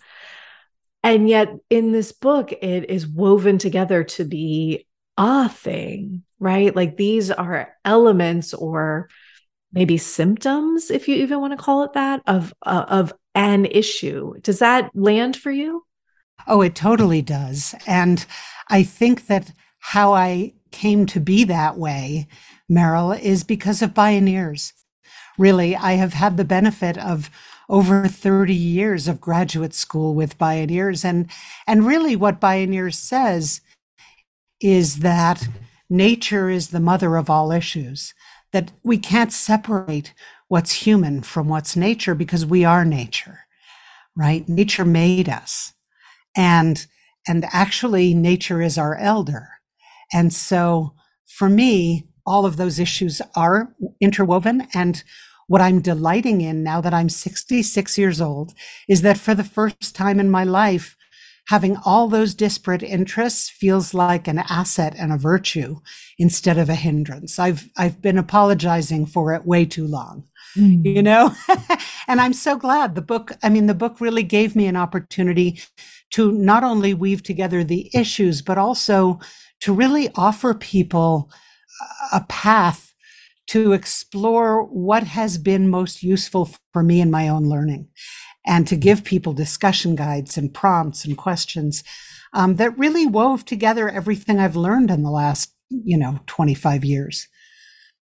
And 1.03 1.27
yet, 1.27 1.53
in 1.69 1.91
this 1.91 2.13
book, 2.13 2.53
it 2.53 2.89
is 2.89 3.05
woven 3.05 3.57
together 3.57 4.05
to 4.05 4.23
be 4.23 4.87
a 5.17 5.49
thing, 5.49 6.23
right? 6.39 6.73
Like 6.73 6.95
these 6.95 7.31
are 7.31 7.73
elements 7.83 8.53
or 8.53 9.09
maybe 9.73 9.97
symptoms, 9.97 10.89
if 10.89 11.07
you 11.07 11.15
even 11.15 11.41
want 11.41 11.51
to 11.51 11.57
call 11.57 11.83
it 11.83 11.93
that, 11.93 12.21
of 12.27 12.53
uh, 12.63 12.85
of 12.87 13.13
an 13.35 13.65
issue. 13.65 14.39
Does 14.41 14.59
that 14.59 14.91
land 14.93 15.35
for 15.35 15.51
you? 15.51 15.85
Oh, 16.47 16.61
it 16.61 16.75
totally 16.75 17.21
does. 17.21 17.75
And 17.87 18.25
I 18.69 18.83
think 18.83 19.27
that 19.27 19.51
how 19.79 20.13
I 20.13 20.53
came 20.71 21.05
to 21.07 21.19
be 21.19 21.43
that 21.45 21.77
way, 21.77 22.27
Meryl, 22.71 23.19
is 23.19 23.43
because 23.43 23.81
of 23.81 23.93
Bioneers. 23.93 24.73
Really, 25.37 25.75
I 25.75 25.93
have 25.93 26.13
had 26.13 26.37
the 26.37 26.45
benefit 26.45 26.97
of 26.97 27.29
over 27.69 28.07
30 28.07 28.53
years 28.53 29.07
of 29.07 29.21
graduate 29.21 29.73
school 29.73 30.13
with 30.13 30.37
Bioneers 30.37 31.05
And, 31.05 31.29
and 31.65 31.85
really, 31.85 32.15
what 32.15 32.41
Bioneers 32.41 32.95
says 32.95 33.61
is 34.59 34.99
that 34.99 35.47
nature 35.89 36.49
is 36.49 36.69
the 36.69 36.79
mother 36.79 37.15
of 37.15 37.29
all 37.29 37.51
issues, 37.51 38.13
that 38.53 38.71
we 38.83 38.97
can't 38.97 39.33
separate 39.33 40.13
what's 40.47 40.71
human 40.71 41.21
from 41.21 41.49
what's 41.49 41.75
nature 41.75 42.15
because 42.15 42.45
we 42.45 42.63
are 42.63 42.85
nature, 42.85 43.39
right? 44.15 44.47
Nature 44.47 44.85
made 44.85 45.27
us. 45.27 45.73
And, 46.35 46.85
and 47.27 47.45
actually, 47.51 48.13
nature 48.13 48.61
is 48.61 48.77
our 48.77 48.95
elder. 48.95 49.49
And 50.13 50.31
so, 50.31 50.93
for 51.25 51.49
me, 51.49 52.07
all 52.25 52.45
of 52.45 52.57
those 52.57 52.79
issues 52.79 53.21
are 53.35 53.73
interwoven. 53.99 54.67
And 54.73 55.03
what 55.47 55.61
I'm 55.61 55.81
delighting 55.81 56.41
in 56.41 56.63
now 56.63 56.79
that 56.81 56.93
I'm 56.93 57.09
66 57.09 57.97
years 57.97 58.21
old 58.21 58.53
is 58.87 59.01
that 59.01 59.17
for 59.17 59.35
the 59.35 59.43
first 59.43 59.95
time 59.95 60.19
in 60.19 60.29
my 60.29 60.43
life, 60.43 60.95
having 61.47 61.77
all 61.85 62.07
those 62.07 62.33
disparate 62.33 62.83
interests 62.83 63.49
feels 63.49 63.93
like 63.93 64.27
an 64.27 64.39
asset 64.49 64.95
and 64.97 65.11
a 65.11 65.17
virtue 65.17 65.79
instead 66.17 66.57
of 66.57 66.69
a 66.69 66.75
hindrance. 66.75 67.37
I've 67.37 67.69
I've 67.77 68.01
been 68.01 68.17
apologizing 68.17 69.05
for 69.05 69.33
it 69.33 69.45
way 69.45 69.65
too 69.65 69.85
long. 69.85 70.25
Mm. 70.55 70.85
You 70.85 71.01
know? 71.01 71.33
and 72.07 72.21
I'm 72.21 72.33
so 72.33 72.55
glad 72.55 72.95
the 72.95 73.01
book, 73.01 73.31
I 73.41 73.49
mean 73.49 73.67
the 73.67 73.73
book 73.73 73.99
really 73.99 74.23
gave 74.23 74.55
me 74.55 74.67
an 74.67 74.75
opportunity 74.75 75.59
to 76.11 76.31
not 76.31 76.63
only 76.63 76.93
weave 76.93 77.23
together 77.23 77.63
the 77.63 77.89
issues 77.93 78.41
but 78.41 78.57
also 78.57 79.19
to 79.61 79.73
really 79.73 80.09
offer 80.15 80.53
people 80.53 81.31
a 82.11 82.21
path 82.29 82.93
to 83.47 83.73
explore 83.73 84.63
what 84.63 85.03
has 85.03 85.37
been 85.37 85.69
most 85.69 86.03
useful 86.03 86.49
for 86.71 86.83
me 86.83 87.01
in 87.01 87.11
my 87.11 87.27
own 87.27 87.49
learning 87.49 87.87
and 88.45 88.67
to 88.67 88.75
give 88.75 89.03
people 89.03 89.33
discussion 89.33 89.95
guides 89.95 90.37
and 90.37 90.53
prompts 90.53 91.05
and 91.05 91.17
questions 91.17 91.83
um, 92.33 92.55
that 92.55 92.77
really 92.77 93.05
wove 93.05 93.45
together 93.45 93.89
everything 93.89 94.39
I've 94.39 94.55
learned 94.55 94.91
in 94.91 95.03
the 95.03 95.11
last, 95.11 95.53
you 95.69 95.97
know, 95.97 96.19
25 96.27 96.83
years. 96.83 97.27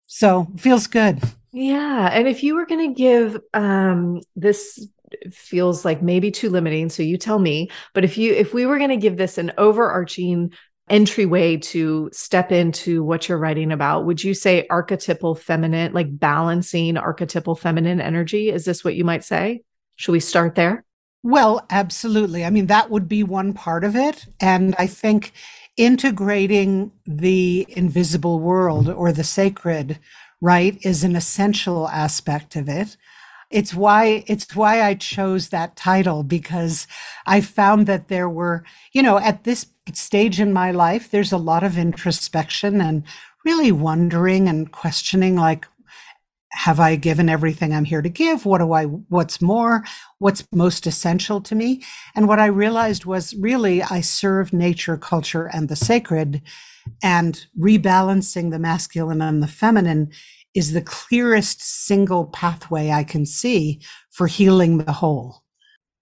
So 0.06 0.46
feels 0.56 0.86
good. 0.86 1.22
Yeah. 1.52 2.10
And 2.12 2.28
if 2.28 2.42
you 2.42 2.54
were 2.54 2.66
going 2.66 2.88
to 2.88 2.94
give 2.94 3.40
um, 3.54 4.20
this 4.36 4.86
feels 5.32 5.84
like 5.84 6.02
maybe 6.02 6.30
too 6.30 6.50
limiting 6.50 6.88
so 6.88 7.02
you 7.02 7.16
tell 7.16 7.38
me 7.38 7.70
but 7.94 8.04
if 8.04 8.18
you 8.18 8.34
if 8.34 8.52
we 8.52 8.66
were 8.66 8.78
going 8.78 8.90
to 8.90 8.96
give 8.96 9.16
this 9.16 9.38
an 9.38 9.52
overarching 9.56 10.52
entryway 10.90 11.56
to 11.56 12.08
step 12.12 12.50
into 12.50 13.02
what 13.02 13.28
you're 13.28 13.38
writing 13.38 13.72
about 13.72 14.04
would 14.04 14.22
you 14.22 14.34
say 14.34 14.66
archetypal 14.70 15.34
feminine 15.34 15.92
like 15.92 16.06
balancing 16.18 16.96
archetypal 16.96 17.54
feminine 17.54 18.00
energy 18.00 18.50
is 18.50 18.64
this 18.64 18.84
what 18.84 18.94
you 18.94 19.04
might 19.04 19.24
say 19.24 19.62
should 19.98 20.12
we 20.12 20.20
start 20.20 20.54
there? 20.54 20.84
Well, 21.22 21.66
absolutely. 21.68 22.44
I 22.44 22.50
mean, 22.50 22.66
that 22.66 22.90
would 22.90 23.08
be 23.08 23.22
one 23.22 23.52
part 23.52 23.84
of 23.84 23.96
it. 23.96 24.26
And 24.40 24.74
I 24.78 24.86
think 24.86 25.32
integrating 25.76 26.92
the 27.04 27.66
invisible 27.68 28.38
world 28.38 28.88
or 28.88 29.12
the 29.12 29.24
sacred, 29.24 29.98
right, 30.40 30.78
is 30.82 31.02
an 31.02 31.16
essential 31.16 31.88
aspect 31.88 32.56
of 32.56 32.68
it. 32.68 32.96
It's 33.50 33.74
why 33.74 34.24
it's 34.26 34.54
why 34.54 34.82
I 34.82 34.94
chose 34.94 35.48
that 35.48 35.74
title 35.74 36.22
because 36.22 36.86
I 37.26 37.40
found 37.40 37.86
that 37.86 38.08
there 38.08 38.28
were, 38.28 38.62
you 38.92 39.02
know, 39.02 39.18
at 39.18 39.44
this 39.44 39.66
stage 39.94 40.38
in 40.38 40.52
my 40.52 40.70
life, 40.70 41.10
there's 41.10 41.32
a 41.32 41.38
lot 41.38 41.64
of 41.64 41.78
introspection 41.78 42.80
and 42.80 43.02
really 43.44 43.72
wondering 43.72 44.48
and 44.48 44.70
questioning 44.70 45.34
like 45.34 45.66
have 46.58 46.80
I 46.80 46.96
given 46.96 47.28
everything 47.28 47.72
I'm 47.72 47.84
here 47.84 48.02
to 48.02 48.08
give? 48.08 48.44
What 48.44 48.58
do 48.58 48.72
I, 48.72 48.86
what's 48.86 49.40
more? 49.40 49.84
What's 50.18 50.44
most 50.52 50.88
essential 50.88 51.40
to 51.42 51.54
me? 51.54 51.84
And 52.16 52.26
what 52.26 52.40
I 52.40 52.46
realized 52.46 53.04
was 53.04 53.32
really 53.36 53.80
I 53.80 54.00
serve 54.00 54.52
nature, 54.52 54.96
culture, 54.96 55.46
and 55.46 55.68
the 55.68 55.76
sacred. 55.76 56.42
And 57.00 57.46
rebalancing 57.56 58.50
the 58.50 58.58
masculine 58.58 59.22
and 59.22 59.40
the 59.40 59.46
feminine 59.46 60.10
is 60.52 60.72
the 60.72 60.82
clearest 60.82 61.62
single 61.62 62.26
pathway 62.26 62.90
I 62.90 63.04
can 63.04 63.24
see 63.24 63.80
for 64.10 64.26
healing 64.26 64.78
the 64.78 64.90
whole. 64.92 65.44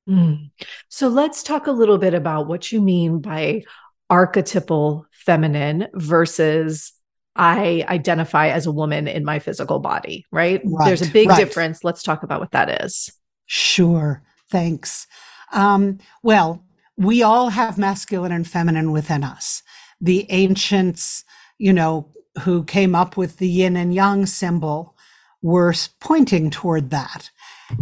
Mm. 0.08 0.50
So 0.88 1.08
let's 1.08 1.42
talk 1.42 1.66
a 1.66 1.72
little 1.72 1.98
bit 1.98 2.14
about 2.14 2.48
what 2.48 2.72
you 2.72 2.80
mean 2.80 3.20
by 3.20 3.64
archetypal 4.08 5.04
feminine 5.12 5.88
versus 5.92 6.94
I 7.36 7.84
identify 7.88 8.48
as 8.48 8.66
a 8.66 8.72
woman 8.72 9.06
in 9.06 9.24
my 9.24 9.38
physical 9.38 9.78
body, 9.78 10.24
right? 10.32 10.60
right 10.64 10.86
There's 10.86 11.02
a 11.02 11.10
big 11.10 11.28
right. 11.28 11.38
difference. 11.38 11.84
Let's 11.84 12.02
talk 12.02 12.22
about 12.22 12.40
what 12.40 12.52
that 12.52 12.84
is. 12.84 13.10
Sure. 13.46 14.22
Thanks. 14.50 15.06
Um, 15.52 15.98
well, 16.22 16.64
we 16.96 17.22
all 17.22 17.50
have 17.50 17.78
masculine 17.78 18.32
and 18.32 18.48
feminine 18.48 18.90
within 18.90 19.22
us. 19.22 19.62
The 20.00 20.26
ancients, 20.30 21.24
you 21.58 21.72
know, 21.72 22.10
who 22.42 22.64
came 22.64 22.94
up 22.94 23.16
with 23.16 23.36
the 23.36 23.48
yin 23.48 23.76
and 23.76 23.94
yang 23.94 24.26
symbol 24.26 24.94
were 25.42 25.74
pointing 26.00 26.50
toward 26.50 26.90
that. 26.90 27.30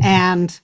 And 0.02 0.58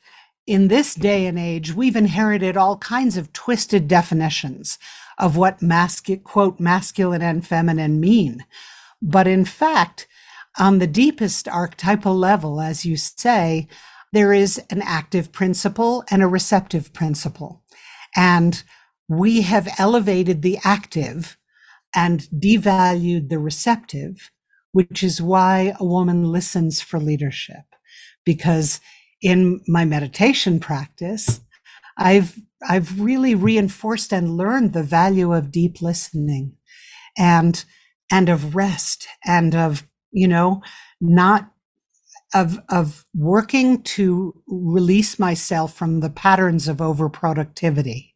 in 0.47 0.69
this 0.69 0.95
day 0.95 1.27
and 1.27 1.39
age, 1.39 1.75
we've 1.75 1.97
inherited 1.97 2.57
all 2.57 2.77
kinds 2.79 3.17
of 3.17 3.33
twisted 3.33 3.89
definitions 3.89 4.79
of 5.19 5.37
what 5.37 5.61
mascu- 5.61 6.23
quote 6.23 6.59
masculine 6.59 7.23
and 7.23 7.47
feminine 7.47 8.01
mean. 8.01 8.45
But 9.03 9.27
in 9.27 9.45
fact, 9.45 10.07
on 10.59 10.79
the 10.79 10.87
deepest 10.87 11.49
archetypal 11.49 12.15
level, 12.15 12.61
as 12.61 12.85
you 12.85 12.97
say, 12.97 13.69
there 14.13 14.33
is 14.33 14.61
an 14.71 14.83
active 14.83 15.33
principle 15.33 16.05
and 16.11 16.23
a 16.23 16.27
receptive 16.27 16.93
principle. 16.93 17.63
And 18.17 18.63
we 19.09 19.43
have 19.43 19.75
elevated 19.79 20.43
the 20.43 20.59
active 20.65 21.37
and 21.95 22.29
devalued 22.35 23.29
the 23.29 23.39
receptive, 23.39 24.31
which 24.73 25.03
is 25.03 25.23
why 25.23 25.75
a 25.79 25.85
woman 25.85 26.25
listens 26.25 26.81
for 26.81 26.99
leadership. 27.01 27.65
Because 28.25 28.81
in 29.23 29.61
my 29.67 29.85
meditation 29.85 30.61
practice, 30.61 31.41
I've, 31.97 32.39
I've 32.69 33.01
really 33.01 33.35
reinforced 33.35 34.13
and 34.13 34.37
learned 34.37 34.73
the 34.73 34.83
value 34.83 35.33
of 35.33 35.51
deep 35.51 35.83
listening. 35.83 36.57
And 37.17 37.65
and 38.11 38.29
of 38.29 38.55
rest 38.55 39.07
and 39.25 39.55
of, 39.55 39.87
you 40.13 40.29
know, 40.29 40.63
not 41.01 41.51
of 42.35 42.61
of 42.69 43.05
working 43.15 43.83
to 43.83 44.41
release 44.47 45.19
myself 45.19 45.75
from 45.75 46.01
the 46.01 46.11
patterns 46.11 46.69
of 46.69 46.79
overproductivity 46.79 48.11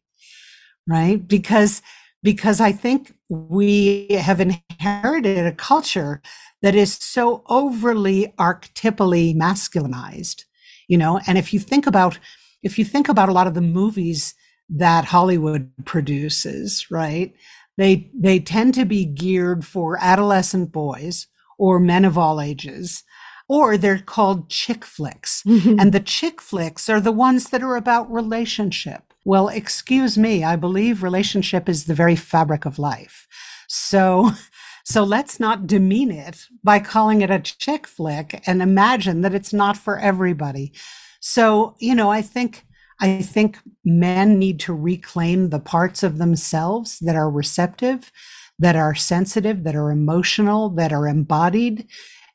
right? 0.87 1.27
Because 1.27 1.81
because 2.23 2.59
i 2.59 2.71
think 2.71 3.13
we 3.29 4.07
have 4.09 4.41
inherited 4.41 5.45
a 5.45 5.51
culture 5.51 6.21
that 6.63 6.73
is 6.75 6.93
so 6.95 7.43
overly 7.47 8.33
archetypally 8.39 9.35
masculinized 9.35 10.43
you 10.87 10.97
know? 10.99 11.19
And 11.25 11.37
if 11.37 11.53
you 11.53 11.59
think 11.59 11.87
about 11.87 12.19
if 12.63 12.77
you 12.79 12.85
think 12.85 13.09
about 13.09 13.29
a 13.29 13.31
lot 13.31 13.47
of 13.47 13.53
the 13.53 13.61
movies 13.61 14.33
that 14.69 15.05
hollywood 15.05 15.71
produces 15.85 16.89
right 16.89 17.35
they 17.77 18.09
they 18.13 18.39
tend 18.39 18.73
to 18.75 18.85
be 18.85 19.05
geared 19.05 19.65
for 19.65 19.97
adolescent 20.01 20.71
boys 20.71 21.27
or 21.57 21.79
men 21.79 22.05
of 22.05 22.17
all 22.17 22.41
ages 22.41 23.03
or 23.47 23.77
they're 23.77 23.99
called 23.99 24.49
chick 24.49 24.83
flicks. 24.83 25.43
Mm-hmm. 25.43 25.79
And 25.79 25.91
the 25.91 25.99
chick 25.99 26.41
flicks 26.41 26.89
are 26.89 26.99
the 26.99 27.11
ones 27.11 27.49
that 27.49 27.61
are 27.61 27.75
about 27.75 28.11
relationship. 28.11 29.13
Well, 29.23 29.49
excuse 29.49 30.17
me, 30.17 30.43
I 30.43 30.55
believe 30.55 31.03
relationship 31.03 31.69
is 31.69 31.85
the 31.85 31.93
very 31.93 32.15
fabric 32.15 32.65
of 32.65 32.79
life. 32.79 33.27
So 33.67 34.31
so 34.85 35.03
let's 35.03 35.39
not 35.39 35.67
demean 35.67 36.11
it 36.11 36.45
by 36.63 36.79
calling 36.79 37.21
it 37.21 37.31
a 37.31 37.39
chick 37.39 37.87
flick 37.87 38.41
and 38.45 38.61
imagine 38.61 39.21
that 39.21 39.33
it's 39.33 39.53
not 39.53 39.77
for 39.77 39.99
everybody. 39.99 40.73
So, 41.19 41.75
you 41.79 41.95
know, 41.95 42.11
I 42.11 42.21
think 42.21 42.65
I 42.99 43.21
think 43.21 43.59
men 43.83 44.39
need 44.39 44.59
to 44.61 44.73
reclaim 44.73 45.49
the 45.49 45.59
parts 45.59 46.03
of 46.03 46.17
themselves 46.17 46.99
that 46.99 47.15
are 47.15 47.29
receptive, 47.29 48.11
that 48.57 48.75
are 48.75 48.95
sensitive, 48.95 49.63
that 49.63 49.75
are 49.75 49.91
emotional, 49.91 50.69
that 50.71 50.93
are 50.93 51.07
embodied. 51.07 51.87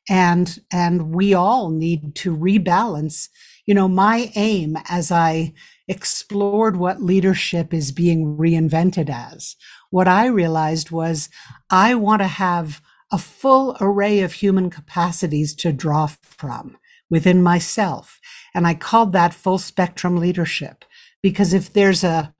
And, 0.09 0.59
and 0.73 1.14
we 1.14 1.35
all 1.35 1.70
need 1.70 2.14
to 2.16 2.37
rebalance. 2.37 3.29
You 3.66 3.75
know, 3.75 3.88
my 3.88 4.33
aim 4.35 4.77
as 4.88 5.11
I 5.11 5.55
explored 5.88 6.77
what 6.77 7.03
leadership 7.03 7.73
is 7.73 7.92
being 7.92 8.37
reinvented 8.37 9.11
as, 9.11 9.57
what 9.90 10.09
I 10.09 10.27
realized 10.27 10.90
was 10.90 11.29
I 11.70 11.94
want 11.94 12.23
to 12.23 12.29
have 12.29 12.81
a 13.12 13.18
full 13.18 13.77
array 13.81 14.20
of 14.20 14.35
human 14.35 14.70
capacities 14.70 15.55
to 15.57 15.73
draw 15.73 16.07
from 16.07 16.77
within 17.11 17.42
myself. 17.42 18.19
And 18.54 18.66
I 18.66 18.74
called 18.74 19.12
that 19.12 19.34
full 19.34 19.58
spectrum 19.58 20.16
leadership 20.16 20.84
because 21.22 21.52
if 21.52 21.72
there's 21.72 22.04
a 22.04 22.34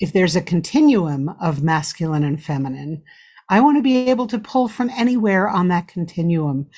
if 0.00 0.12
there's 0.12 0.34
a 0.34 0.42
continuum 0.42 1.28
of 1.40 1.62
masculine 1.62 2.24
and 2.24 2.42
feminine, 2.42 3.02
I 3.48 3.60
want 3.60 3.78
to 3.78 3.82
be 3.82 4.10
able 4.10 4.26
to 4.26 4.38
pull 4.38 4.68
from 4.68 4.90
anywhere 4.90 5.48
on 5.48 5.68
that 5.68 5.86
continuum, 5.86 6.68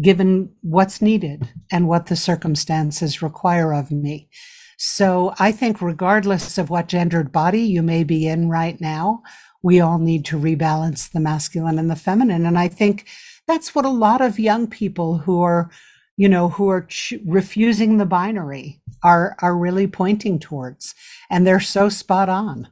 given 0.00 0.52
what's 0.60 1.00
needed 1.00 1.48
and 1.72 1.88
what 1.88 2.06
the 2.06 2.16
circumstances 2.16 3.22
require 3.22 3.72
of 3.72 3.90
me. 3.90 4.28
So 4.76 5.34
I 5.38 5.50
think, 5.50 5.80
regardless 5.80 6.58
of 6.58 6.70
what 6.70 6.88
gendered 6.88 7.32
body 7.32 7.62
you 7.62 7.82
may 7.82 8.04
be 8.04 8.28
in 8.28 8.48
right 8.48 8.80
now, 8.80 9.22
we 9.62 9.80
all 9.80 9.98
need 9.98 10.24
to 10.26 10.38
rebalance 10.38 11.10
the 11.10 11.20
masculine 11.20 11.78
and 11.78 11.90
the 11.90 11.96
feminine. 11.96 12.46
And 12.46 12.58
I 12.58 12.68
think 12.68 13.08
that's 13.46 13.74
what 13.74 13.84
a 13.84 13.90
lot 13.90 14.20
of 14.20 14.38
young 14.38 14.68
people 14.68 15.18
who 15.18 15.42
are 15.42 15.70
you 16.18 16.28
know, 16.28 16.48
who 16.48 16.68
are 16.68 16.82
ch- 16.82 17.14
refusing 17.24 17.96
the 17.96 18.04
binary 18.04 18.82
are 19.02 19.36
are 19.40 19.56
really 19.56 19.86
pointing 19.86 20.38
towards, 20.40 20.94
and 21.30 21.46
they're 21.46 21.60
so 21.60 21.88
spot 21.88 22.28
on. 22.28 22.68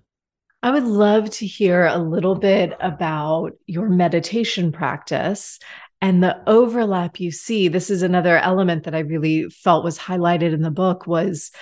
I 0.62 0.72
would 0.72 0.84
love 0.84 1.30
to 1.30 1.46
hear 1.46 1.86
a 1.86 1.96
little 1.96 2.34
bit 2.34 2.72
about 2.80 3.52
your 3.66 3.88
meditation 3.88 4.72
practice 4.72 5.60
and 6.00 6.22
the 6.22 6.42
overlap 6.48 7.20
you 7.20 7.30
see. 7.30 7.68
This 7.68 7.88
is 7.88 8.02
another 8.02 8.36
element 8.36 8.82
that 8.82 8.96
I 8.96 9.00
really 9.00 9.48
felt 9.48 9.84
was 9.84 9.96
highlighted 9.96 10.52
in 10.52 10.62
the 10.62 10.70
book 10.72 11.06
was 11.06 11.52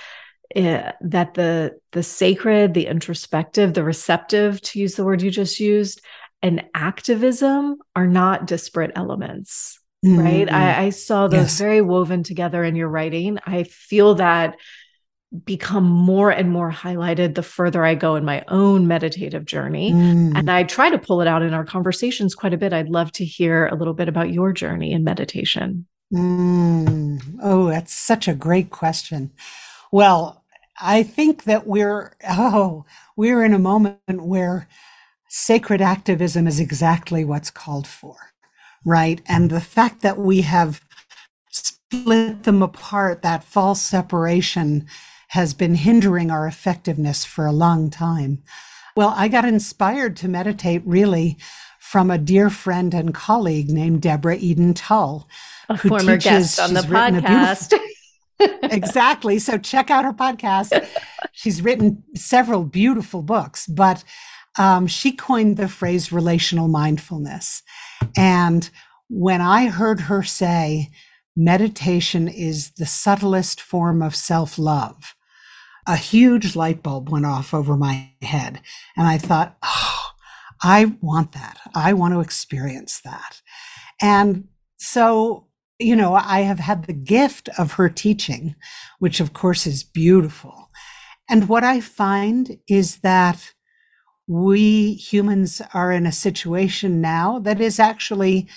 uh, 0.56 0.92
that 1.02 1.34
the 1.34 1.78
the 1.92 2.02
sacred, 2.02 2.72
the 2.72 2.86
introspective, 2.86 3.74
the 3.74 3.84
receptive, 3.84 4.62
to 4.62 4.80
use 4.80 4.94
the 4.94 5.04
word 5.04 5.20
you 5.20 5.30
just 5.30 5.60
used, 5.60 6.00
and 6.40 6.64
activism 6.72 7.76
are 7.94 8.06
not 8.06 8.46
disparate 8.46 8.92
elements. 8.96 9.80
Mm-hmm. 10.04 10.20
Right. 10.20 10.52
I, 10.52 10.84
I, 10.84 10.90
saw 10.90 11.28
those 11.28 11.44
yes. 11.44 11.58
very 11.58 11.80
woven 11.80 12.22
together 12.22 12.62
in 12.62 12.76
your 12.76 12.88
writing. 12.88 13.38
I 13.46 13.62
feel 13.62 14.16
that 14.16 14.56
become 15.44 15.84
more 15.84 16.30
and 16.30 16.50
more 16.50 16.70
highlighted 16.70 17.34
the 17.34 17.42
further 17.42 17.84
I 17.84 17.94
go 17.94 18.14
in 18.14 18.24
my 18.24 18.44
own 18.48 18.86
meditative 18.86 19.44
journey. 19.44 19.92
Mm. 19.92 20.36
And 20.36 20.50
I 20.50 20.62
try 20.64 20.90
to 20.90 20.98
pull 20.98 21.20
it 21.20 21.26
out 21.26 21.42
in 21.42 21.54
our 21.54 21.64
conversations 21.64 22.34
quite 22.34 22.54
a 22.54 22.58
bit. 22.58 22.72
I'd 22.72 22.88
love 22.88 23.10
to 23.12 23.24
hear 23.24 23.66
a 23.66 23.74
little 23.74 23.94
bit 23.94 24.08
about 24.08 24.30
your 24.30 24.52
journey 24.52 24.92
in 24.92 25.02
meditation. 25.02 25.86
Mm. 26.12 27.38
Oh, 27.42 27.68
that's 27.68 27.92
such 27.92 28.28
a 28.28 28.34
great 28.34 28.70
question. 28.70 29.32
Well, 29.90 30.44
I 30.80 31.02
think 31.02 31.44
that 31.44 31.66
we're, 31.66 32.14
oh, 32.28 32.84
we're 33.16 33.44
in 33.44 33.54
a 33.54 33.58
moment 33.58 33.98
where 34.08 34.68
sacred 35.28 35.80
activism 35.80 36.46
is 36.46 36.60
exactly 36.60 37.24
what's 37.24 37.50
called 37.50 37.86
for, 37.86 38.16
right? 38.84 39.20
And 39.26 39.50
the 39.50 39.60
fact 39.60 40.02
that 40.02 40.18
we 40.18 40.42
have 40.42 40.80
split 41.50 42.42
them 42.42 42.62
apart, 42.62 43.22
that 43.22 43.44
false 43.44 43.80
separation, 43.80 44.86
has 45.28 45.54
been 45.54 45.74
hindering 45.74 46.30
our 46.30 46.46
effectiveness 46.46 47.24
for 47.24 47.46
a 47.46 47.52
long 47.52 47.90
time. 47.90 48.42
Well, 48.96 49.12
I 49.16 49.28
got 49.28 49.44
inspired 49.44 50.16
to 50.18 50.28
meditate 50.28 50.82
really 50.84 51.38
from 51.80 52.10
a 52.10 52.18
dear 52.18 52.50
friend 52.50 52.94
and 52.94 53.12
colleague 53.12 53.68
named 53.68 54.02
Deborah 54.02 54.36
Eden 54.36 54.74
Tull, 54.74 55.28
a 55.68 55.76
who 55.76 55.88
former 55.88 56.16
teaches, 56.16 56.56
guest 56.56 56.60
on 56.60 56.74
the 56.74 56.80
podcast. 56.80 57.74
exactly. 58.62 59.38
So 59.38 59.58
check 59.58 59.90
out 59.90 60.04
her 60.04 60.12
podcast. 60.12 60.86
She's 61.32 61.62
written 61.62 62.04
several 62.14 62.64
beautiful 62.64 63.22
books, 63.22 63.66
but 63.66 64.04
um, 64.56 64.86
she 64.86 65.12
coined 65.12 65.56
the 65.56 65.68
phrase 65.68 66.12
relational 66.12 66.68
mindfulness. 66.68 67.62
And 68.16 68.68
when 69.08 69.40
I 69.40 69.66
heard 69.66 70.02
her 70.02 70.22
say, 70.22 70.90
meditation 71.36 72.28
is 72.28 72.70
the 72.72 72.86
subtlest 72.86 73.60
form 73.60 74.02
of 74.02 74.14
self 74.14 74.58
love, 74.58 75.14
a 75.86 75.96
huge 75.96 76.56
light 76.56 76.82
bulb 76.82 77.10
went 77.10 77.26
off 77.26 77.52
over 77.52 77.76
my 77.76 78.10
head. 78.22 78.60
And 78.96 79.06
I 79.06 79.18
thought, 79.18 79.56
oh, 79.62 80.10
I 80.62 80.96
want 81.00 81.32
that. 81.32 81.58
I 81.74 81.92
want 81.92 82.14
to 82.14 82.20
experience 82.20 83.00
that. 83.04 83.42
And 84.00 84.48
so, 84.78 85.48
you 85.78 85.96
know, 85.96 86.14
I 86.14 86.40
have 86.40 86.58
had 86.60 86.84
the 86.84 86.92
gift 86.92 87.48
of 87.58 87.72
her 87.72 87.88
teaching, 87.88 88.54
which 88.98 89.20
of 89.20 89.32
course 89.32 89.66
is 89.66 89.84
beautiful. 89.84 90.70
And 91.28 91.48
what 91.48 91.64
I 91.64 91.80
find 91.80 92.58
is 92.68 92.98
that 92.98 93.53
we 94.26 94.94
humans 94.94 95.60
are 95.74 95.92
in 95.92 96.06
a 96.06 96.12
situation 96.12 97.00
now 97.00 97.38
that 97.40 97.60
is 97.60 97.78
actually 97.78 98.48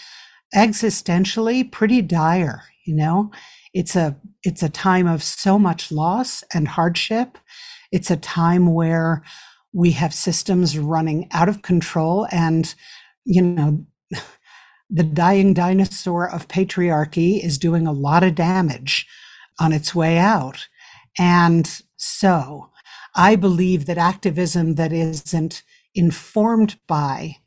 existentially 0.55 1.69
pretty 1.69 2.01
dire, 2.01 2.63
you 2.85 2.95
know? 2.95 3.31
It's 3.73 3.95
a 3.95 4.17
it's 4.43 4.63
a 4.63 4.69
time 4.69 5.07
of 5.07 5.21
so 5.21 5.59
much 5.59 5.91
loss 5.91 6.43
and 6.53 6.67
hardship. 6.67 7.37
It's 7.91 8.09
a 8.09 8.17
time 8.17 8.73
where 8.73 9.23
we 9.73 9.91
have 9.91 10.13
systems 10.13 10.79
running 10.79 11.27
out 11.31 11.49
of 11.49 11.61
control 11.61 12.27
and 12.31 12.73
you 13.25 13.41
know 13.41 13.85
the 14.89 15.03
dying 15.03 15.53
dinosaur 15.53 16.29
of 16.29 16.47
patriarchy 16.47 17.43
is 17.43 17.57
doing 17.57 17.85
a 17.85 17.91
lot 17.91 18.23
of 18.23 18.35
damage 18.35 19.05
on 19.59 19.73
its 19.73 19.93
way 19.93 20.17
out. 20.17 20.67
And 21.19 21.81
so 21.97 22.69
I 23.17 23.35
believe 23.35 23.87
that 23.87 23.97
activism 23.97 24.75
that 24.75 24.93
isn't 24.93 25.63
informed 25.95 26.79
by 26.87 27.37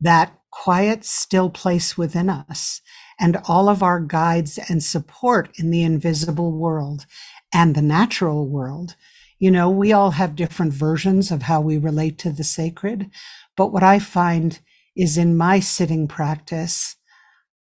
that 0.00 0.38
quiet, 0.50 1.04
still 1.04 1.48
place 1.50 1.96
within 1.96 2.28
us 2.28 2.82
and 3.18 3.38
all 3.48 3.68
of 3.68 3.82
our 3.82 4.00
guides 4.00 4.58
and 4.68 4.82
support 4.82 5.50
in 5.58 5.70
the 5.70 5.82
invisible 5.82 6.52
world 6.52 7.06
and 7.52 7.74
the 7.74 7.82
natural 7.82 8.46
world. 8.46 8.96
You 9.38 9.50
know, 9.50 9.70
we 9.70 9.92
all 9.92 10.12
have 10.12 10.36
different 10.36 10.72
versions 10.72 11.30
of 11.30 11.42
how 11.42 11.60
we 11.60 11.78
relate 11.78 12.18
to 12.18 12.30
the 12.30 12.44
sacred. 12.44 13.10
But 13.56 13.72
what 13.72 13.82
I 13.82 13.98
find 13.98 14.60
is 14.94 15.16
in 15.16 15.36
my 15.36 15.60
sitting 15.60 16.06
practice, 16.06 16.96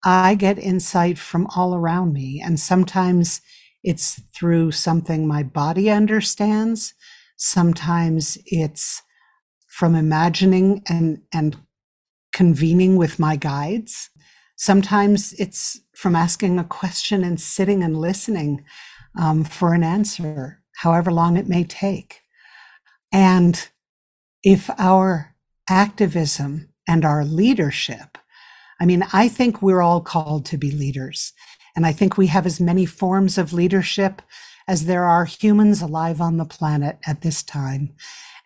I 0.05 0.35
get 0.35 0.59
insight 0.59 1.19
from 1.19 1.47
all 1.55 1.75
around 1.75 2.13
me. 2.13 2.43
And 2.45 2.59
sometimes 2.59 3.41
it's 3.85 4.21
through 4.35 4.73
something 4.73 5.27
my 5.27 5.43
body 5.43 5.91
understands. 5.91 6.95
Sometimes 7.43 8.37
it's 8.45 9.03
from 9.67 9.95
imagining 9.95 10.83
and, 10.87 11.23
and 11.33 11.57
convening 12.35 12.97
with 12.97 13.19
my 13.19 13.35
guides. 13.35 14.11
Sometimes 14.57 15.33
it's 15.39 15.81
from 15.95 16.15
asking 16.15 16.59
a 16.59 16.65
question 16.65 17.25
and 17.25 17.41
sitting 17.41 17.83
and 17.83 17.97
listening 17.97 18.63
um, 19.19 19.43
for 19.43 19.73
an 19.73 19.83
answer, 19.83 20.61
however 20.77 21.11
long 21.11 21.39
it 21.39 21.49
may 21.49 21.65
take. 21.65 22.21
And 23.11 23.71
if 24.45 24.69
our 24.79 25.35
activism 25.67 26.69
and 26.87 27.07
our 27.07 27.25
leadership, 27.25 28.19
I 28.79 28.85
mean, 28.85 29.03
I 29.15 29.29
think 29.29 29.63
we're 29.63 29.81
all 29.81 30.03
called 30.03 30.45
to 30.47 30.59
be 30.59 30.71
leaders. 30.71 31.33
And 31.75 31.87
I 31.87 31.93
think 31.93 32.19
we 32.19 32.27
have 32.27 32.45
as 32.45 32.61
many 32.61 32.85
forms 32.85 33.39
of 33.39 33.55
leadership 33.55 34.21
as 34.69 34.87
there 34.87 35.05
are 35.05 35.25
humans 35.25 35.83
alive 35.83 36.21
on 36.21 36.37
the 36.37 36.45
planet 36.45 36.99
at 37.07 37.23
this 37.23 37.43
time. 37.43 37.95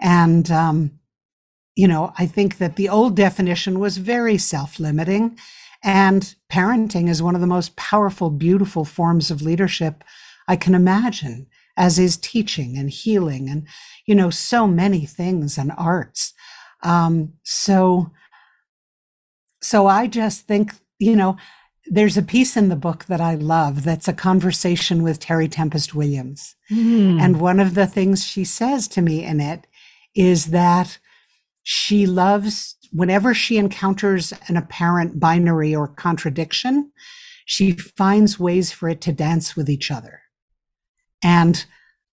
And 0.01 0.51
um, 0.51 0.99
you 1.77 1.89
know, 1.89 2.13
I 2.19 2.27
think 2.27 2.59
that 2.59 2.77
the 2.77 2.89
old 2.89 3.17
definition 3.17 3.79
was 3.81 3.97
very 3.97 4.39
self 4.39 4.79
limiting. 4.79 5.39
And 5.83 6.35
parenting 6.51 7.09
is 7.09 7.23
one 7.23 7.35
of 7.35 7.41
the 7.41 7.47
most 7.47 7.77
powerful, 7.77 8.31
beautiful 8.31 8.85
forms 8.85 9.31
of 9.31 9.43
leadership 9.43 10.03
I 10.49 10.57
can 10.57 10.75
imagine, 10.75 11.47
as 11.77 11.99
is 11.99 12.17
teaching 12.17 12.79
and 12.79 12.89
healing 12.89 13.51
and, 13.51 13.67
you 14.07 14.15
know, 14.15 14.31
so 14.31 14.67
many 14.67 15.05
things 15.05 15.59
and 15.59 15.73
arts. 15.77 16.33
Um, 16.83 17.35
so, 17.43 18.13
so 19.63 19.87
I 19.87 20.07
just 20.07 20.47
think, 20.47 20.75
you 20.99 21.17
know, 21.17 21.37
there's 21.87 22.17
a 22.17 22.23
piece 22.23 22.57
in 22.57 22.69
the 22.69 22.77
book 22.77 23.05
that 23.07 23.21
I 23.21 23.35
love 23.35 23.85
that's 23.85 24.09
a 24.09 24.13
conversation 24.13 25.03
with 25.03 25.21
Terry 25.21 25.49
Tempest 25.49 25.95
Williams. 25.95 26.57
Mm. 26.71 27.21
And 27.21 27.41
one 27.41 27.61
of 27.61 27.75
the 27.75 27.87
things 27.87 28.25
she 28.25 28.45
says 28.45 28.89
to 28.89 29.03
me 29.03 29.25
in 29.25 29.41
it 29.41 29.67
is 30.15 30.47
that 30.47 30.99
she 31.63 32.07
loves, 32.07 32.77
whenever 32.93 33.35
she 33.35 33.59
encounters 33.59 34.33
an 34.49 34.57
apparent 34.57 35.21
binary 35.21 35.75
or 35.75 35.89
contradiction, 35.89 36.93
she 37.45 37.73
finds 37.73 38.41
ways 38.41 38.73
for 38.73 38.89
it 38.89 39.01
to 39.03 39.13
dance 39.13 39.55
with 39.55 39.69
each 39.69 39.91
other. 39.91 40.23
And 41.23 41.65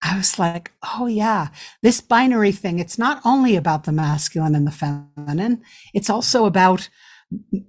I 0.01 0.15
was 0.15 0.39
like, 0.39 0.71
oh, 0.95 1.07
yeah, 1.07 1.49
this 1.81 1.99
binary 1.99 2.51
thing, 2.51 2.79
it's 2.79 2.97
not 2.97 3.21
only 3.25 3.55
about 3.55 3.83
the 3.83 3.91
masculine 3.91 4.55
and 4.55 4.65
the 4.65 4.71
feminine, 4.71 5.61
it's 5.93 6.09
also 6.09 6.45
about 6.45 6.89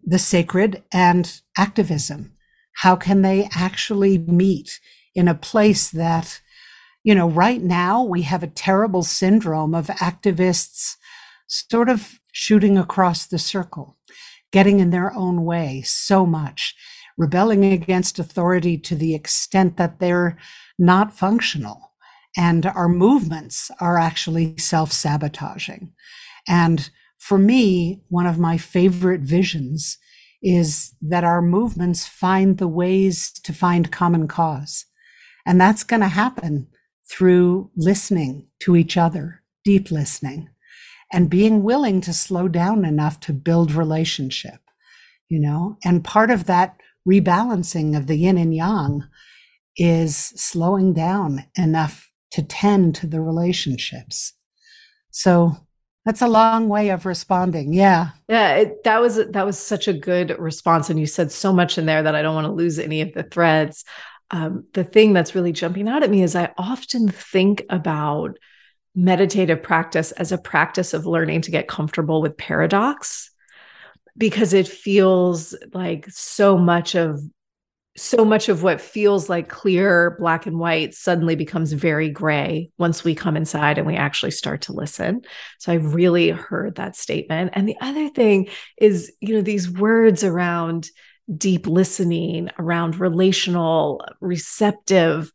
the 0.04 0.18
sacred 0.18 0.82
and 0.92 1.40
activism. 1.56 2.32
How 2.76 2.96
can 2.96 3.22
they 3.22 3.48
actually 3.54 4.18
meet 4.18 4.80
in 5.14 5.28
a 5.28 5.34
place 5.34 5.90
that, 5.90 6.40
you 7.02 7.14
know, 7.14 7.28
right 7.28 7.62
now 7.62 8.02
we 8.02 8.22
have 8.22 8.42
a 8.42 8.48
terrible 8.48 9.02
syndrome 9.02 9.74
of 9.74 9.88
activists 9.88 10.96
sort 11.46 11.88
of 11.88 12.20
shooting 12.32 12.78
across 12.78 13.26
the 13.26 13.38
circle, 13.38 13.98
getting 14.52 14.80
in 14.80 14.90
their 14.90 15.12
own 15.14 15.44
way 15.44 15.82
so 15.84 16.24
much, 16.24 16.74
rebelling 17.18 17.64
against 17.64 18.18
authority 18.18 18.78
to 18.78 18.94
the 18.94 19.14
extent 19.14 19.76
that 19.76 19.98
they're 19.98 20.38
not 20.78 21.12
functional. 21.12 21.92
And 22.36 22.64
our 22.64 22.88
movements 22.88 23.70
are 23.80 23.98
actually 23.98 24.56
self 24.56 24.92
sabotaging. 24.92 25.92
And 26.48 26.88
for 27.20 27.38
me, 27.38 28.02
one 28.08 28.26
of 28.26 28.38
my 28.38 28.56
favorite 28.56 29.20
visions 29.20 29.98
is 30.42 30.94
that 31.02 31.22
our 31.22 31.42
movements 31.42 32.08
find 32.08 32.56
the 32.56 32.66
ways 32.66 33.30
to 33.44 33.52
find 33.52 33.92
common 33.92 34.26
cause. 34.26 34.86
And 35.46 35.60
that's 35.60 35.84
going 35.84 36.00
to 36.00 36.08
happen 36.08 36.68
through 37.10 37.70
listening 37.76 38.48
to 38.60 38.74
each 38.74 38.96
other, 38.96 39.42
deep 39.64 39.90
listening, 39.90 40.48
and 41.12 41.28
being 41.28 41.62
willing 41.62 42.00
to 42.00 42.14
slow 42.14 42.48
down 42.48 42.86
enough 42.86 43.20
to 43.20 43.34
build 43.34 43.72
relationship, 43.72 44.60
you 45.28 45.38
know? 45.38 45.76
And 45.84 46.02
part 46.02 46.30
of 46.30 46.46
that 46.46 46.80
rebalancing 47.06 47.96
of 47.96 48.06
the 48.06 48.16
yin 48.16 48.38
and 48.38 48.54
yang 48.54 49.04
is 49.76 50.16
slowing 50.16 50.94
down 50.94 51.44
enough 51.54 52.10
to 52.32 52.42
tend 52.42 52.94
to 52.94 53.06
the 53.06 53.20
relationships. 53.20 54.32
So 55.10 55.66
that's 56.04 56.22
a 56.22 56.28
long 56.28 56.68
way 56.68 56.90
of 56.90 57.06
responding. 57.06 57.72
Yeah. 57.72 58.10
Yeah, 58.28 58.54
it, 58.56 58.84
that 58.84 59.00
was 59.00 59.16
that 59.16 59.46
was 59.46 59.58
such 59.58 59.88
a 59.88 59.92
good 59.92 60.38
response 60.38 60.90
and 60.90 60.98
you 60.98 61.06
said 61.06 61.30
so 61.32 61.52
much 61.52 61.78
in 61.78 61.86
there 61.86 62.02
that 62.02 62.14
I 62.14 62.22
don't 62.22 62.34
want 62.34 62.46
to 62.46 62.52
lose 62.52 62.78
any 62.78 63.02
of 63.02 63.12
the 63.12 63.22
threads. 63.22 63.84
um, 64.30 64.66
the 64.74 64.84
thing 64.84 65.12
that's 65.12 65.34
really 65.34 65.52
jumping 65.52 65.88
out 65.88 66.02
at 66.02 66.10
me 66.10 66.22
is 66.22 66.36
I 66.36 66.52
often 66.56 67.08
think 67.08 67.64
about 67.70 68.38
meditative 68.94 69.62
practice 69.62 70.12
as 70.12 70.32
a 70.32 70.38
practice 70.38 70.94
of 70.94 71.06
learning 71.06 71.42
to 71.42 71.50
get 71.50 71.68
comfortable 71.68 72.22
with 72.22 72.36
paradox 72.36 73.30
because 74.16 74.52
it 74.52 74.68
feels 74.68 75.54
like 75.72 76.06
so 76.10 76.58
much 76.58 76.94
of 76.94 77.20
so 77.96 78.24
much 78.24 78.48
of 78.48 78.62
what 78.62 78.80
feels 78.80 79.28
like 79.28 79.48
clear 79.48 80.16
black 80.18 80.46
and 80.46 80.58
white 80.58 80.94
suddenly 80.94 81.34
becomes 81.34 81.72
very 81.72 82.08
gray 82.08 82.70
once 82.78 83.02
we 83.02 83.14
come 83.14 83.36
inside 83.36 83.78
and 83.78 83.86
we 83.86 83.96
actually 83.96 84.30
start 84.30 84.62
to 84.62 84.72
listen. 84.72 85.22
So 85.58 85.72
i 85.72 85.76
really 85.76 86.30
heard 86.30 86.76
that 86.76 86.96
statement. 86.96 87.50
And 87.54 87.68
the 87.68 87.76
other 87.80 88.08
thing 88.08 88.48
is 88.78 89.12
you 89.20 89.34
know 89.34 89.42
these 89.42 89.70
words 89.70 90.22
around 90.24 90.88
deep 91.36 91.66
listening 91.66 92.50
around 92.58 92.98
relational 92.98 94.04
receptive 94.20 95.32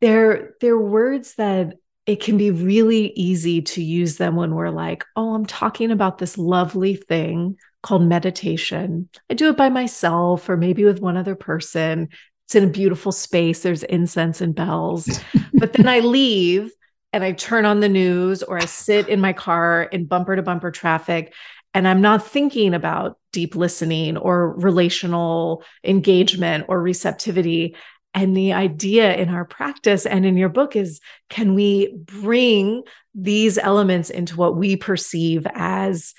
they're 0.00 0.54
they're 0.60 0.78
words 0.78 1.34
that 1.36 1.74
it 2.06 2.20
can 2.22 2.36
be 2.36 2.50
really 2.50 3.12
easy 3.16 3.62
to 3.62 3.82
use 3.82 4.16
them 4.16 4.36
when 4.36 4.54
we're 4.54 4.70
like 4.70 5.04
oh 5.16 5.34
i'm 5.34 5.46
talking 5.46 5.90
about 5.90 6.18
this 6.18 6.36
lovely 6.36 6.94
thing 6.94 7.56
called 7.82 8.02
meditation. 8.02 9.08
I 9.30 9.34
do 9.34 9.48
it 9.48 9.56
by 9.56 9.68
myself 9.68 10.48
or 10.48 10.56
maybe 10.56 10.84
with 10.84 11.00
one 11.00 11.16
other 11.16 11.34
person. 11.34 12.08
It's 12.46 12.54
in 12.54 12.64
a 12.64 12.68
beautiful 12.68 13.12
space, 13.12 13.62
there's 13.62 13.82
incense 13.82 14.40
and 14.40 14.54
bells. 14.54 15.20
but 15.54 15.74
then 15.74 15.88
I 15.88 16.00
leave 16.00 16.70
and 17.12 17.24
I 17.24 17.32
turn 17.32 17.64
on 17.64 17.80
the 17.80 17.88
news 17.88 18.42
or 18.42 18.58
I 18.58 18.64
sit 18.64 19.08
in 19.08 19.20
my 19.20 19.32
car 19.32 19.84
in 19.84 20.06
bumper 20.06 20.36
to 20.36 20.42
bumper 20.42 20.70
traffic 20.70 21.32
and 21.74 21.86
I'm 21.86 22.00
not 22.00 22.26
thinking 22.26 22.74
about 22.74 23.18
deep 23.32 23.54
listening 23.54 24.16
or 24.16 24.52
relational 24.54 25.62
engagement 25.84 26.64
or 26.68 26.80
receptivity. 26.80 27.76
And 28.14 28.36
the 28.36 28.54
idea 28.54 29.14
in 29.14 29.28
our 29.28 29.44
practice 29.44 30.06
and 30.06 30.24
in 30.24 30.36
your 30.36 30.48
book 30.48 30.74
is 30.76 31.00
can 31.28 31.54
we 31.54 31.94
bring 31.96 32.82
these 33.14 33.58
elements 33.58 34.10
into 34.10 34.36
what 34.36 34.56
we 34.56 34.76
perceive 34.76 35.46
as 35.54 36.14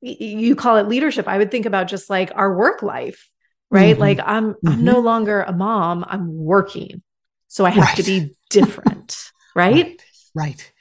you 0.00 0.54
call 0.54 0.76
it 0.76 0.88
leadership 0.88 1.26
i 1.28 1.38
would 1.38 1.50
think 1.50 1.66
about 1.66 1.88
just 1.88 2.10
like 2.10 2.30
our 2.34 2.54
work 2.54 2.82
life 2.82 3.30
right 3.70 3.94
mm-hmm. 3.94 4.00
like 4.00 4.20
i'm 4.24 4.54
mm-hmm. 4.54 4.68
i'm 4.68 4.84
no 4.84 4.98
longer 4.98 5.42
a 5.42 5.52
mom 5.52 6.04
i'm 6.08 6.36
working 6.36 7.02
so 7.48 7.64
i 7.64 7.70
have 7.70 7.84
right. 7.84 7.96
to 7.96 8.02
be 8.02 8.34
different 8.50 9.30
right? 9.54 9.74
right 9.74 10.02
right 10.34 10.72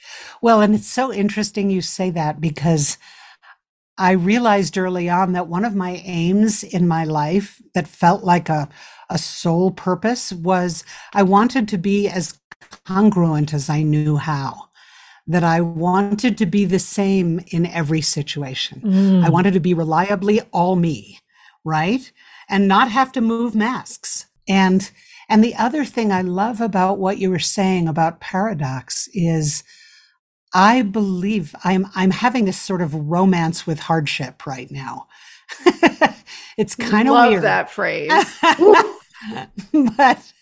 well 0.42 0.62
and 0.62 0.76
it's 0.76 0.88
so 0.88 1.12
interesting 1.12 1.70
you 1.70 1.82
say 1.82 2.10
that 2.10 2.42
because 2.42 2.98
i 3.98 4.12
realized 4.12 4.78
early 4.78 5.10
on 5.10 5.34
that 5.34 5.48
one 5.48 5.66
of 5.66 5.76
my 5.76 6.02
aims 6.04 6.64
in 6.64 6.88
my 6.88 7.04
life 7.04 7.62
that 7.74 7.88
felt 7.88 8.24
like 8.24 8.50
a 8.50 8.70
a 9.10 9.18
soul 9.18 9.72
purpose 9.72 10.34
was 10.34 10.84
i 11.14 11.24
wanted 11.24 11.68
to 11.68 11.78
be 11.78 12.08
as 12.08 12.40
congruent 12.86 13.54
as 13.54 13.70
i 13.70 13.82
knew 13.82 14.18
how 14.18 14.65
that 15.28 15.44
I 15.44 15.62
wanted 15.62 16.38
to 16.38 16.46
be 16.46 16.66
the 16.66 16.80
same 16.80 17.42
in 17.48 17.66
every 17.66 18.02
situation. 18.02 18.82
Mm. 18.82 19.26
I 19.26 19.30
wanted 19.30 19.54
to 19.54 19.60
be 19.60 19.74
reliably 19.74 20.42
all 20.52 20.76
me, 20.76 21.20
right? 21.64 22.12
And 22.48 22.68
not 22.68 22.92
have 22.92 23.12
to 23.14 23.22
move 23.22 23.56
masks. 23.56 24.28
And 24.48 24.92
and 25.28 25.44
the 25.44 25.56
other 25.56 25.84
thing 25.84 26.12
I 26.12 26.22
love 26.22 26.62
about 26.62 27.00
what 27.00 27.18
you 27.18 27.32
were 27.32 27.40
saying 27.40 27.88
about 27.88 28.20
paradox 28.20 29.10
is 29.14 29.64
I 30.54 30.84
believe 30.84 31.56
I'm 31.64 31.88
I'm 31.96 32.12
having 32.12 32.46
this 32.46 32.60
sort 32.60 32.82
of 32.82 32.94
romance 32.94 33.66
with 33.66 33.80
hardship 33.80 34.46
right 34.46 34.70
now. 34.70 35.08
it's 36.58 36.76
kind 36.76 37.08
of 37.08 37.16
weird. 37.16 37.34
Love 37.34 37.42
that 37.42 37.72
phrase. 37.72 38.12
but 39.98 40.34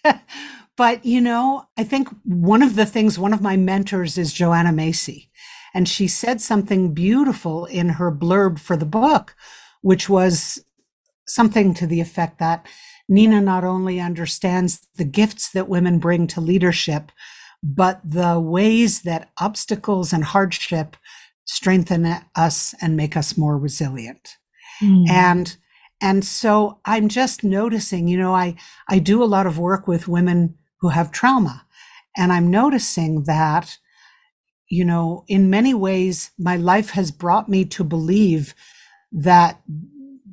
but, 0.76 1.06
you 1.06 1.22
know, 1.22 1.66
I 1.78 1.84
think 1.84 2.10
one 2.24 2.64
of 2.64 2.76
the 2.76 2.86
things, 2.86 3.20
one 3.20 3.34
of 3.34 3.42
my 3.42 3.58
mentors 3.58 4.18
is 4.18 4.34
Joanna 4.34 4.72
Macy. 4.72 5.30
And 5.74 5.88
she 5.88 6.08
said 6.08 6.42
something 6.42 6.94
beautiful 6.94 7.66
in 7.66 7.90
her 7.90 8.12
blurb 8.12 8.60
for 8.60 8.78
the 8.78 8.86
book, 8.86 9.36
which 9.82 10.08
was 10.08 10.64
something 11.28 11.74
to 11.74 11.88
the 11.88 12.02
effect 12.02 12.40
that 12.40 12.66
Nina 13.10 13.42
not 13.42 13.64
only 13.64 14.00
understands 14.00 14.88
the 14.96 15.06
gifts 15.06 15.50
that 15.52 15.70
women 15.70 16.00
bring 16.00 16.28
to 16.28 16.42
leadership, 16.42 17.12
but 17.62 18.02
the 18.04 18.40
ways 18.40 19.02
that 19.04 19.30
obstacles 19.38 20.14
and 20.14 20.24
hardship 20.24 20.98
strengthen 21.46 22.06
us 22.36 22.74
and 22.82 22.98
make 22.98 23.16
us 23.16 23.38
more 23.38 23.58
resilient. 23.58 24.38
Mm. 24.82 25.10
And 25.10 25.58
and 26.02 26.26
so 26.26 26.80
I'm 26.84 27.08
just 27.08 27.44
noticing, 27.44 28.08
you 28.08 28.18
know, 28.18 28.36
I 28.36 28.56
I 28.90 29.00
do 29.00 29.24
a 29.24 29.26
lot 29.26 29.48
of 29.48 29.58
work 29.58 29.88
with 29.88 30.08
women 30.08 30.56
who 30.84 30.90
have 30.90 31.14
trauma. 31.14 31.66
And 32.18 32.34
I'm 32.34 32.52
noticing 32.52 33.24
that, 33.24 33.78
you 34.70 34.84
know, 34.84 35.24
in 35.30 35.50
many 35.50 35.74
ways, 35.74 36.32
my 36.38 36.58
life 36.58 36.90
has 36.90 37.10
brought 37.10 37.48
me 37.48 37.64
to 37.64 37.86
believe 37.86 38.54
that 39.10 39.62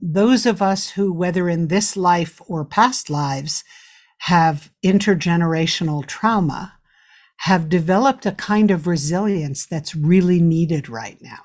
those 0.02 0.46
of 0.46 0.60
us 0.60 0.90
who, 0.90 1.12
whether 1.12 1.48
in 1.48 1.68
this 1.68 1.96
life 1.96 2.42
or 2.48 2.64
past 2.64 3.08
lives, 3.08 3.62
have 4.22 4.72
intergenerational 4.84 6.04
trauma, 6.04 6.74
have 7.42 7.68
developed 7.68 8.26
a 8.26 8.32
kind 8.32 8.72
of 8.72 8.88
resilience 8.88 9.66
that's 9.66 9.94
really 9.94 10.40
needed 10.40 10.88
right 10.88 11.18
now. 11.22 11.44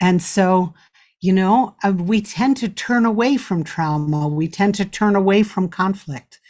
And 0.00 0.20
so, 0.20 0.74
you 1.20 1.32
know, 1.32 1.76
uh, 1.84 1.92
we 1.92 2.20
tend 2.20 2.56
to 2.56 2.68
turn 2.68 3.06
away 3.06 3.36
from 3.36 3.62
trauma, 3.62 4.26
we 4.26 4.48
tend 4.48 4.74
to 4.74 4.84
turn 4.84 5.14
away 5.14 5.44
from 5.44 5.68
conflict. 5.68 6.40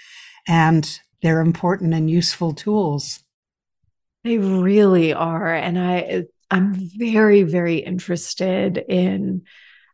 And 0.49 0.99
they're 1.23 1.41
important 1.41 1.95
and 1.95 2.11
useful 2.11 2.55
tools. 2.55 3.23
They 4.25 4.39
really 4.39 5.13
are. 5.13 5.55
And 5.55 5.79
I, 5.79 6.25
I'm 6.51 6.75
very, 6.75 7.43
very 7.43 7.77
interested 7.77 8.77
in 8.89 9.43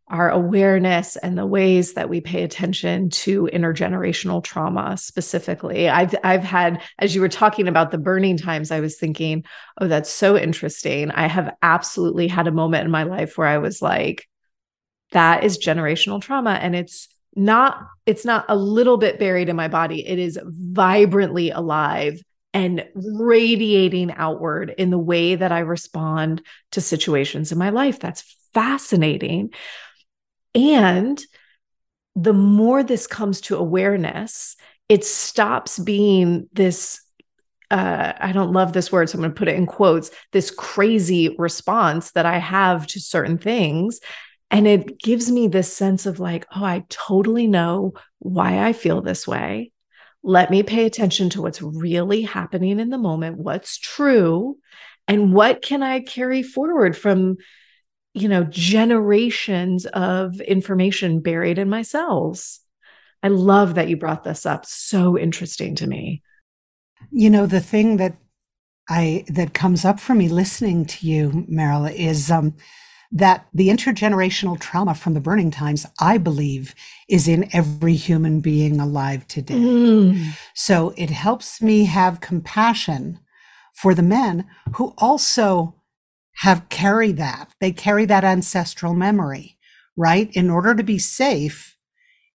our 0.09 0.31
awareness 0.31 1.17
and 1.17 1.39
the 1.39 1.47
ways 1.47 1.95
that 1.95 2.11
we 2.11 2.21
pay 2.21 2.43
attention 2.43 3.09
to 3.09 3.49
intergenerational 3.53 4.45
trauma 4.45 4.97
specifically. 4.99 5.89
I've 5.89 6.15
I've 6.23 6.45
had 6.45 6.83
as 6.99 7.15
you 7.15 7.23
were 7.23 7.31
talking 7.31 7.67
about 7.67 7.91
the 7.91 7.99
burning 7.99 8.37
times 8.37 8.71
I 8.71 8.81
was 8.81 8.99
thinking, 8.99 9.45
oh 9.81 9.89
that's 9.89 10.11
so 10.11 10.37
interesting. 10.37 11.11
I 11.11 11.29
have 11.29 11.55
absolutely 11.63 12.29
had 12.29 12.47
a 12.47 12.53
moment 12.53 12.85
in 12.85 12.91
my 12.91 13.05
life 13.05 13.39
where 13.39 13.49
I 13.49 13.59
was 13.59 13.81
like 13.81 14.29
that 15.13 15.45
is 15.45 15.59
generational 15.59 16.21
trauma 16.21 16.53
and 16.53 16.77
it's 16.77 17.09
not 17.35 17.87
it's 18.05 18.25
not 18.25 18.45
a 18.49 18.57
little 18.57 18.97
bit 18.97 19.19
buried 19.19 19.49
in 19.49 19.57
my 19.57 19.69
body. 19.69 20.07
It 20.07 20.19
is 20.19 20.39
vibrantly 20.43 21.51
alive 21.51 22.21
and 22.53 22.85
radiating 22.95 24.13
outward 24.13 24.75
in 24.77 24.91
the 24.91 24.99
way 24.99 25.37
that 25.37 25.53
i 25.53 25.61
respond 25.61 26.43
to 26.73 26.81
situations 26.81 27.53
in 27.53 27.59
my 27.59 27.71
life. 27.71 27.99
That's 27.99 28.37
fascinating. 28.53 29.51
And 30.55 31.23
the 32.15 32.35
more 32.35 32.83
this 32.83 33.07
comes 33.07 33.41
to 33.43 33.57
awareness 33.57 34.57
it 34.93 35.05
stops 35.07 35.79
being 35.79 36.49
this 36.53 37.01
uh, 37.71 38.13
I 38.21 38.33
don't 38.33 38.53
love 38.53 38.75
this 38.75 38.93
word, 38.93 39.09
so 39.09 39.17
I'm 39.17 39.23
going 39.23 39.33
to 39.33 39.39
put 39.39 39.49
it 39.49 39.57
in 39.57 39.65
quotes 39.65 40.11
this 40.33 40.51
crazy 40.51 41.35
response 41.39 42.11
that 42.11 42.27
I 42.27 42.37
have 42.37 42.87
to 42.89 43.01
certain 43.01 43.39
things. 43.39 43.99
And 44.53 44.69
it 44.69 44.99
gives 45.01 45.33
me 45.33 45.49
this 45.49 45.75
sense 45.75 46.05
of 46.05 46.21
like, 46.21 46.47
oh, 46.55 46.63
I 46.63 46.85
totally 46.91 47.47
know 47.47 47.95
why 48.19 48.61
I 48.61 48.75
feel 48.75 49.01
this 49.01 49.27
way. 49.27 49.73
Let 50.23 50.51
me 50.51 50.63
pay 50.63 50.85
attention 50.85 51.31
to 51.31 51.43
what's 51.43 51.63
really 51.63 52.23
happening 52.23 52.79
in 52.79 52.91
the 52.91 52.99
moment, 52.99 53.39
what's 53.39 53.79
true, 53.79 54.59
and 55.09 55.33
what 55.33 55.63
can 55.63 55.83
I 55.83 56.01
carry 56.01 56.43
forward 56.43 56.97
from, 56.97 57.39
you 58.13 58.29
know, 58.29 58.45
generations 58.45 59.87
of 59.87 60.39
information 60.43 61.21
buried 61.21 61.59
in 61.59 61.71
my 61.71 61.81
cells. 61.81 62.61
I 63.23 63.29
love 63.29 63.77
that 63.77 63.89
you 63.89 63.97
brought 63.97 64.23
this 64.23 64.45
up. 64.45 64.67
So 64.67 65.19
interesting 65.19 65.77
to 65.77 65.87
me. 65.87 66.23
You 67.11 67.31
know, 67.31 67.47
the 67.47 67.61
thing 67.61 67.97
that 67.97 68.17
I 68.89 69.25
that 69.29 69.55
comes 69.55 69.85
up 69.85 69.99
for 69.99 70.15
me 70.15 70.29
listening 70.29 70.85
to 70.87 71.07
you, 71.07 71.47
Meryl, 71.51 71.93
is 71.93 72.31
um, 72.31 72.55
that 73.13 73.47
the 73.53 73.69
intergenerational 73.69 74.59
trauma 74.59 74.95
from 74.95 75.13
the 75.13 75.21
burning 75.21 75.51
times, 75.51 75.85
I 76.01 76.17
believe, 76.17 76.75
is 77.09 77.29
in 77.29 77.49
every 77.55 77.95
human 77.95 78.41
being 78.41 78.81
alive 78.81 79.29
today. 79.29 79.55
Mm. 79.55 80.39
So 80.55 80.95
it 80.97 81.11
helps 81.11 81.61
me 81.61 81.85
have 81.85 82.23
compassion 82.23 83.21
for 83.75 83.95
the 83.95 84.03
men 84.03 84.47
who 84.77 84.95
also 84.97 85.75
have 86.37 86.71
carried 86.71 87.19
that. 87.19 87.51
They 87.61 87.71
carry 87.71 88.07
that 88.07 88.25
ancestral 88.25 88.95
memory, 88.95 89.59
right? 89.95 90.31
In 90.33 90.49
order 90.49 90.75
to 90.75 90.83
be 90.83 90.99
safe, 90.99 91.77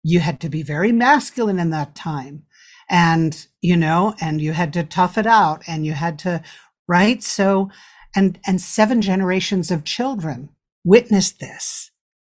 you 0.03 0.21
had 0.21 0.41
to 0.41 0.51
be 0.51 0.63
very 0.63 0.93
masculine 0.93 1.59
in 1.59 1.71
that 1.71 1.95
time. 1.95 2.45
And, 2.89 3.47
you 3.63 3.77
know, 3.77 4.15
and 4.21 4.43
you 4.43 4.53
had 4.53 4.75
to 4.75 4.85
tough 4.85 5.17
it 5.17 5.27
out 5.27 5.63
and 5.67 5.87
you 5.87 5.93
had 5.93 6.19
to, 6.21 6.43
right? 6.87 7.23
So, 7.23 7.71
and, 8.15 8.39
and 8.47 8.61
seven 8.61 9.01
generations 9.01 9.71
of 9.71 9.85
children 9.85 10.51
witnessed 10.87 11.41
this, 11.41 11.91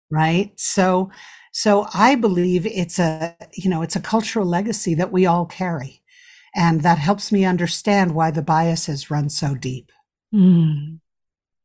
right? 0.09 0.51
So, 0.55 1.11
So 1.51 1.87
I 1.93 2.15
believe 2.15 2.65
it's 2.65 2.99
a, 2.99 3.35
you 3.53 3.69
know, 3.69 3.81
it's 3.81 3.95
a 3.95 4.01
cultural 4.01 4.45
legacy 4.45 4.95
that 4.95 5.11
we 5.11 5.25
all 5.25 5.45
carry. 5.45 6.01
And 6.55 6.81
that 6.81 6.97
helps 6.97 7.31
me 7.31 7.45
understand 7.45 8.15
why 8.15 8.31
the 8.31 8.41
biases 8.41 9.11
run 9.11 9.29
so 9.29 9.55
deep. 9.55 9.91
Mm. 10.33 10.99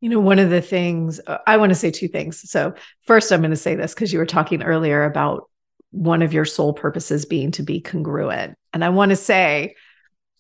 You 0.00 0.09
know, 0.09 0.20
one 0.20 0.38
of 0.38 0.50
the 0.50 0.61
things 0.61 1.20
uh, 1.26 1.38
I 1.46 1.57
want 1.57 1.70
to 1.70 1.76
say 1.76 1.90
two 1.90 2.09
things. 2.09 2.48
So, 2.50 2.74
first, 3.07 3.33
I'm 3.33 3.40
going 3.40 3.50
to 3.50 3.57
say 3.57 3.74
this 3.76 3.94
because 3.94 4.12
you 4.12 4.18
were 4.18 4.26
talking 4.26 4.62
earlier 4.62 5.05
about 5.05 5.48
one 5.90 6.22
of 6.22 6.33
your 6.33 6.44
sole 6.44 6.72
purposes 6.72 7.24
being 7.26 7.50
to 7.53 7.62
be 7.62 7.81
congruent. 7.81 8.57
And 8.72 8.85
I 8.85 8.88
want 8.90 9.11
to 9.11 9.16
say, 9.16 9.74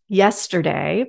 yesterday, 0.08 1.06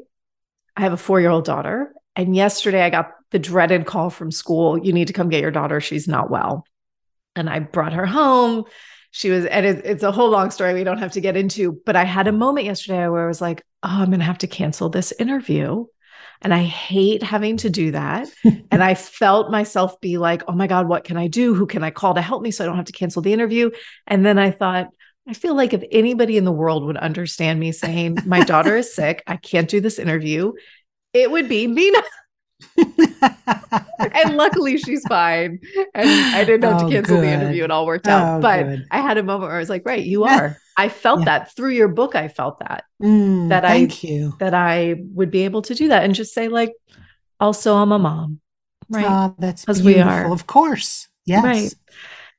I 0.75 0.81
have 0.81 0.93
a 0.93 0.97
four 0.97 1.21
year 1.21 1.29
old 1.29 1.45
daughter. 1.45 1.93
And 2.15 2.35
yesterday, 2.35 2.81
I 2.81 2.89
got 2.89 3.11
the 3.31 3.39
dreaded 3.39 3.85
call 3.85 4.09
from 4.09 4.31
school 4.31 4.77
you 4.77 4.93
need 4.93 5.07
to 5.07 5.13
come 5.13 5.29
get 5.29 5.41
your 5.41 5.51
daughter. 5.51 5.81
She's 5.81 6.07
not 6.07 6.29
well. 6.29 6.65
And 7.35 7.49
I 7.49 7.59
brought 7.59 7.93
her 7.93 8.05
home. 8.05 8.65
She 9.11 9.29
was, 9.29 9.45
and 9.45 9.65
it, 9.65 9.85
it's 9.85 10.03
a 10.03 10.11
whole 10.11 10.29
long 10.29 10.51
story 10.51 10.73
we 10.73 10.83
don't 10.83 10.99
have 10.99 11.13
to 11.13 11.21
get 11.21 11.35
into. 11.35 11.81
But 11.85 11.95
I 11.95 12.03
had 12.03 12.27
a 12.27 12.31
moment 12.31 12.65
yesterday 12.65 13.07
where 13.07 13.23
I 13.23 13.27
was 13.27 13.41
like, 13.41 13.61
oh, 13.83 13.89
I'm 13.89 14.07
going 14.07 14.19
to 14.19 14.25
have 14.25 14.39
to 14.39 14.47
cancel 14.47 14.89
this 14.89 15.11
interview 15.17 15.85
and 16.41 16.53
I 16.53 16.63
hate 16.63 17.21
having 17.21 17.57
to 17.57 17.69
do 17.69 17.91
that. 17.91 18.29
and 18.43 18.83
I 18.83 18.95
felt 18.95 19.51
myself 19.51 19.99
be 20.01 20.17
like, 20.17 20.43
oh 20.47 20.53
my 20.53 20.67
God, 20.67 20.87
what 20.87 21.03
can 21.03 21.17
I 21.17 21.27
do? 21.27 21.53
Who 21.53 21.67
can 21.67 21.83
I 21.83 21.91
call 21.91 22.15
to 22.15 22.21
help 22.21 22.41
me 22.41 22.51
so 22.51 22.63
I 22.63 22.67
don't 22.67 22.77
have 22.77 22.85
to 22.85 22.91
cancel 22.91 23.21
the 23.21 23.33
interview? 23.33 23.71
And 24.07 24.25
then 24.25 24.39
I 24.39 24.51
thought, 24.51 24.89
I 25.27 25.33
feel 25.33 25.55
like 25.55 25.73
if 25.73 25.83
anybody 25.91 26.37
in 26.37 26.45
the 26.45 26.51
world 26.51 26.83
would 26.85 26.97
understand 26.97 27.59
me 27.59 27.71
saying, 27.71 28.17
my 28.25 28.43
daughter 28.43 28.75
is 28.75 28.93
sick, 28.95 29.23
I 29.27 29.37
can't 29.37 29.69
do 29.69 29.79
this 29.79 29.99
interview, 29.99 30.53
it 31.13 31.29
would 31.29 31.47
be 31.47 31.67
Nina. 31.67 32.01
And 32.77 34.37
luckily 34.37 34.77
she's 34.77 35.05
fine. 35.07 35.59
And 35.93 36.09
I 36.09 36.43
didn't 36.43 36.63
have 36.63 36.81
oh, 36.81 36.87
to 36.87 36.93
cancel 36.93 37.17
good. 37.17 37.25
the 37.25 37.31
interview. 37.31 37.63
It 37.63 37.71
all 37.71 37.85
worked 37.85 38.07
out. 38.07 38.37
Oh, 38.37 38.41
but 38.41 38.63
good. 38.63 38.87
I 38.91 39.01
had 39.01 39.17
a 39.17 39.23
moment 39.23 39.49
where 39.49 39.57
I 39.57 39.59
was 39.59 39.69
like, 39.69 39.83
right, 39.85 40.03
you 40.03 40.23
are. 40.23 40.57
I 40.77 40.89
felt 40.89 41.19
yeah. 41.19 41.25
that 41.25 41.55
through 41.55 41.71
your 41.71 41.87
book. 41.87 42.15
I 42.15 42.27
felt 42.27 42.59
that. 42.59 42.85
Mm, 43.01 43.49
that 43.49 43.65
I 43.65 43.87
you. 44.01 44.35
that 44.39 44.53
I 44.53 44.95
would 45.13 45.31
be 45.31 45.43
able 45.45 45.61
to 45.63 45.75
do 45.75 45.89
that 45.89 46.03
and 46.03 46.15
just 46.15 46.33
say, 46.33 46.47
like, 46.47 46.73
also 47.39 47.75
I'm 47.75 47.91
a 47.91 47.99
mom. 47.99 48.39
Right. 48.89 49.05
Oh, 49.07 49.35
that's 49.37 49.63
because 49.63 49.83
we 49.83 49.99
are. 49.99 50.31
Of 50.31 50.47
course. 50.47 51.07
Yes. 51.25 51.43
Right. 51.43 51.73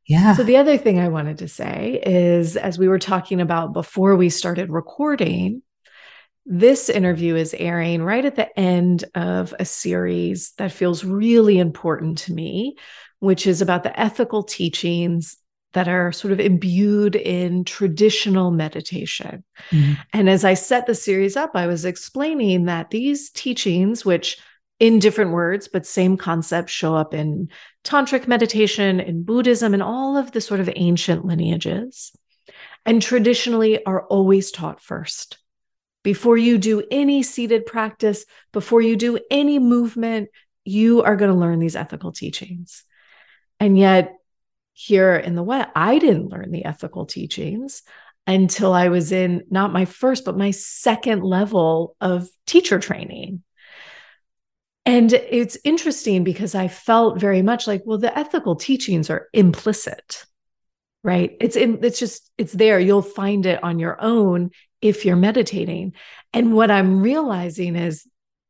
Yeah. 0.06 0.35
So 0.35 0.42
the 0.42 0.56
other 0.56 0.76
thing 0.76 0.98
I 0.98 1.08
wanted 1.08 1.38
to 1.38 1.48
say 1.48 2.02
is 2.04 2.56
as 2.56 2.78
we 2.78 2.88
were 2.88 2.98
talking 2.98 3.40
about 3.40 3.72
before 3.72 4.16
we 4.16 4.28
started 4.28 4.70
recording, 4.70 5.62
this 6.44 6.88
interview 6.88 7.37
is 7.37 7.55
airing 7.55 8.02
right 8.02 8.24
at 8.24 8.37
the 8.37 8.59
end 8.59 9.05
of 9.14 9.55
a 9.59 9.64
series 9.64 10.52
that 10.59 10.72
feels 10.72 11.05
really 11.05 11.59
important 11.59 12.18
to 12.18 12.33
me, 12.33 12.76
which 13.20 13.46
is 13.46 13.62
about 13.62 13.85
the 13.85 13.98
ethical 13.98 14.42
teachings 14.42 15.37
that 15.72 15.88
are 15.88 16.12
sort 16.12 16.33
of 16.33 16.40
imbued 16.40 17.16
in 17.16 17.64
traditional 17.64 18.50
meditation. 18.50 19.44
Mm-hmm. 19.70 19.92
And 20.12 20.28
as 20.28 20.44
I 20.44 20.55
set 20.55 20.87
the 20.87 20.94
series 20.94 21.37
up, 21.37 21.52
I 21.55 21.66
was 21.66 21.85
explaining 21.85 22.66
that 22.66 22.90
these 22.90 23.31
teachings, 23.31 24.05
which 24.05 24.38
in 24.81 24.98
different 24.98 25.31
words, 25.31 25.68
but 25.68 25.87
same 25.87 26.16
concepts 26.16 26.72
show 26.72 26.96
up 26.96 27.14
in 27.14 27.48
tantric 27.85 28.26
meditation, 28.26 28.98
in 29.00 29.22
Buddhism, 29.22 29.74
and 29.74 29.83
all 29.83 30.16
of 30.16 30.33
the 30.33 30.40
sort 30.40 30.61
of 30.61 30.68
ancient 30.74 31.24
lineages, 31.24 32.12
and 32.85 33.00
traditionally 33.00 33.85
are 33.87 34.05
always 34.07 34.50
taught 34.50 34.81
first. 34.81 35.38
Before 36.02 36.36
you 36.36 36.58
do 36.58 36.82
any 36.90 37.22
seated 37.22 37.66
practice, 37.66 38.24
before 38.52 38.80
you 38.80 38.96
do 38.96 39.18
any 39.30 39.58
movement, 39.58 40.30
you 40.64 41.02
are 41.02 41.16
going 41.16 41.30
to 41.30 41.38
learn 41.38 41.58
these 41.58 41.76
ethical 41.76 42.12
teachings. 42.12 42.84
And 43.60 43.78
yet, 43.78 44.14
here 44.72 45.14
in 45.14 45.34
the 45.34 45.42
West, 45.42 45.70
I 45.76 45.98
didn't 45.98 46.30
learn 46.30 46.50
the 46.50 46.64
ethical 46.64 47.06
teachings 47.06 47.82
until 48.26 48.72
I 48.72 48.88
was 48.88 49.12
in 49.12 49.44
not 49.50 49.72
my 49.72 49.84
first, 49.84 50.24
but 50.24 50.36
my 50.36 50.50
second 50.50 51.22
level 51.22 51.96
of 52.00 52.28
teacher 52.46 52.78
training. 52.78 53.42
And 54.84 55.12
it's 55.12 55.58
interesting 55.64 56.24
because 56.24 56.54
I 56.54 56.68
felt 56.68 57.20
very 57.20 57.42
much 57.42 57.66
like, 57.66 57.82
well, 57.84 57.98
the 57.98 58.16
ethical 58.16 58.56
teachings 58.56 59.10
are 59.10 59.28
implicit, 59.32 60.24
right? 61.04 61.36
It's 61.40 61.54
in, 61.54 61.78
it's 61.84 62.00
just, 62.00 62.30
it's 62.36 62.52
there. 62.52 62.80
You'll 62.80 63.02
find 63.02 63.46
it 63.46 63.62
on 63.62 63.78
your 63.78 64.00
own 64.00 64.50
if 64.82 65.04
you're 65.04 65.16
meditating. 65.16 65.94
And 66.34 66.52
what 66.52 66.70
I'm 66.70 67.00
realizing 67.00 67.76
is 67.76 68.06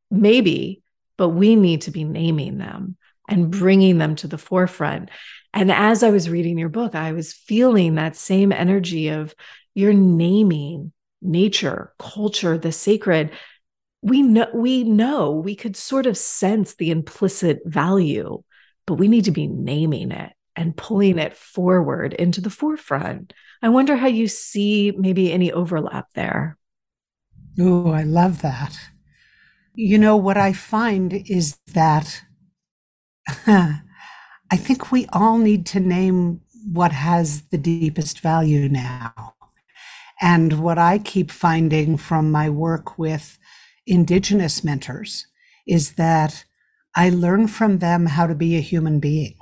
maybe, 0.09 0.81
but 1.17 1.29
we 1.29 1.55
need 1.55 1.81
to 1.83 1.91
be 1.91 2.03
naming 2.03 2.57
them 2.57 2.97
and 3.29 3.51
bringing 3.51 3.99
them 3.99 4.15
to 4.15 4.27
the 4.27 4.37
forefront. 4.37 5.09
And 5.53 5.71
as 5.71 6.03
I 6.03 6.09
was 6.09 6.29
reading 6.29 6.57
your 6.57 6.69
book, 6.69 6.95
I 6.95 7.13
was 7.13 7.31
feeling 7.31 7.95
that 7.95 8.15
same 8.15 8.51
energy 8.51 9.09
of 9.09 9.33
you're 9.75 9.93
naming 9.93 10.91
nature, 11.21 11.93
culture, 11.99 12.57
the 12.57 12.71
sacred. 12.71 13.31
We 14.01 14.21
know 14.21 14.47
we 14.53 14.83
know 14.83 15.31
we 15.31 15.55
could 15.55 15.77
sort 15.77 16.05
of 16.05 16.17
sense 16.17 16.75
the 16.75 16.91
implicit 16.91 17.61
value, 17.65 18.43
but 18.85 18.95
we 18.95 19.07
need 19.07 19.25
to 19.25 19.31
be 19.31 19.47
naming 19.47 20.11
it 20.11 20.33
and 20.55 20.75
pulling 20.75 21.17
it 21.17 21.37
forward 21.37 22.13
into 22.13 22.41
the 22.41 22.49
forefront. 22.49 23.33
I 23.63 23.69
wonder 23.69 23.95
how 23.95 24.07
you 24.07 24.27
see 24.27 24.91
maybe 24.91 25.31
any 25.31 25.49
overlap 25.49 26.09
there. 26.15 26.57
Oh, 27.57 27.91
I 27.91 28.03
love 28.03 28.41
that. 28.41 28.77
You 29.73 29.97
know, 29.97 30.17
what 30.17 30.35
I 30.35 30.51
find 30.51 31.13
is 31.13 31.57
that 31.73 32.23
I 33.47 34.57
think 34.57 34.91
we 34.91 35.07
all 35.13 35.37
need 35.37 35.65
to 35.67 35.79
name 35.79 36.41
what 36.71 36.91
has 36.91 37.43
the 37.43 37.57
deepest 37.57 38.19
value 38.19 38.67
now. 38.67 39.33
And 40.21 40.59
what 40.59 40.77
I 40.77 40.99
keep 40.99 41.31
finding 41.31 41.95
from 41.95 42.31
my 42.31 42.49
work 42.49 42.97
with 42.97 43.39
Indigenous 43.87 44.61
mentors 44.63 45.25
is 45.65 45.93
that 45.93 46.43
I 46.95 47.09
learn 47.09 47.47
from 47.47 47.79
them 47.79 48.07
how 48.07 48.27
to 48.27 48.35
be 48.35 48.57
a 48.57 48.61
human 48.61 48.99
being. 48.99 49.35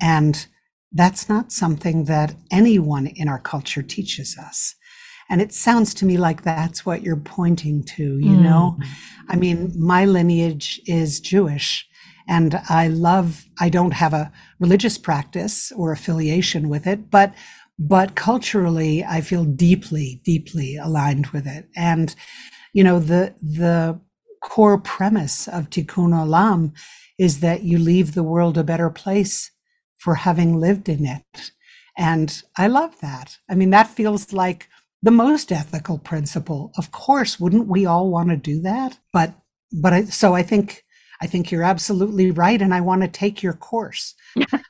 And 0.00 0.46
that's 0.92 1.28
not 1.28 1.52
something 1.52 2.04
that 2.04 2.34
anyone 2.50 3.06
in 3.06 3.28
our 3.28 3.38
culture 3.38 3.82
teaches 3.82 4.36
us. 4.38 4.74
And 5.28 5.40
it 5.40 5.52
sounds 5.52 5.92
to 5.94 6.06
me 6.06 6.16
like 6.16 6.42
that's 6.42 6.86
what 6.86 7.02
you're 7.02 7.16
pointing 7.16 7.82
to, 7.84 8.18
you 8.18 8.36
mm. 8.36 8.42
know? 8.42 8.78
I 9.28 9.36
mean, 9.36 9.72
my 9.76 10.04
lineage 10.04 10.80
is 10.86 11.20
Jewish 11.20 11.86
and 12.28 12.60
I 12.68 12.88
love, 12.88 13.44
I 13.58 13.68
don't 13.68 13.92
have 13.92 14.12
a 14.12 14.32
religious 14.60 14.98
practice 14.98 15.72
or 15.72 15.92
affiliation 15.92 16.68
with 16.68 16.86
it, 16.86 17.10
but 17.10 17.34
but 17.78 18.14
culturally 18.14 19.04
I 19.04 19.20
feel 19.20 19.44
deeply, 19.44 20.22
deeply 20.24 20.76
aligned 20.76 21.26
with 21.28 21.46
it. 21.46 21.68
And, 21.76 22.14
you 22.72 22.82
know, 22.82 22.98
the 22.98 23.34
the 23.42 24.00
core 24.42 24.78
premise 24.78 25.46
of 25.48 25.70
Tikkun 25.70 26.12
Olam 26.12 26.72
is 27.18 27.40
that 27.40 27.62
you 27.64 27.78
leave 27.78 28.14
the 28.14 28.22
world 28.22 28.56
a 28.56 28.64
better 28.64 28.90
place 28.90 29.50
for 30.06 30.14
having 30.14 30.60
lived 30.60 30.88
in 30.88 31.04
it. 31.04 31.50
And 31.98 32.40
I 32.56 32.68
love 32.68 32.94
that. 33.00 33.38
I 33.50 33.56
mean, 33.56 33.70
that 33.70 33.88
feels 33.88 34.32
like 34.32 34.68
the 35.02 35.10
most 35.10 35.50
ethical 35.50 35.98
principle. 35.98 36.70
Of 36.78 36.92
course, 36.92 37.40
wouldn't 37.40 37.66
we 37.66 37.86
all 37.86 38.08
want 38.08 38.28
to 38.28 38.36
do 38.36 38.60
that? 38.60 39.00
But, 39.12 39.34
but 39.72 39.92
I, 39.92 40.04
so 40.04 40.32
I 40.32 40.44
think, 40.44 40.84
I 41.20 41.26
think 41.26 41.50
you're 41.50 41.64
absolutely 41.64 42.30
right. 42.30 42.62
And 42.62 42.72
I 42.72 42.82
want 42.82 43.02
to 43.02 43.08
take 43.08 43.42
your 43.42 43.54
course 43.54 44.14
because 44.36 44.60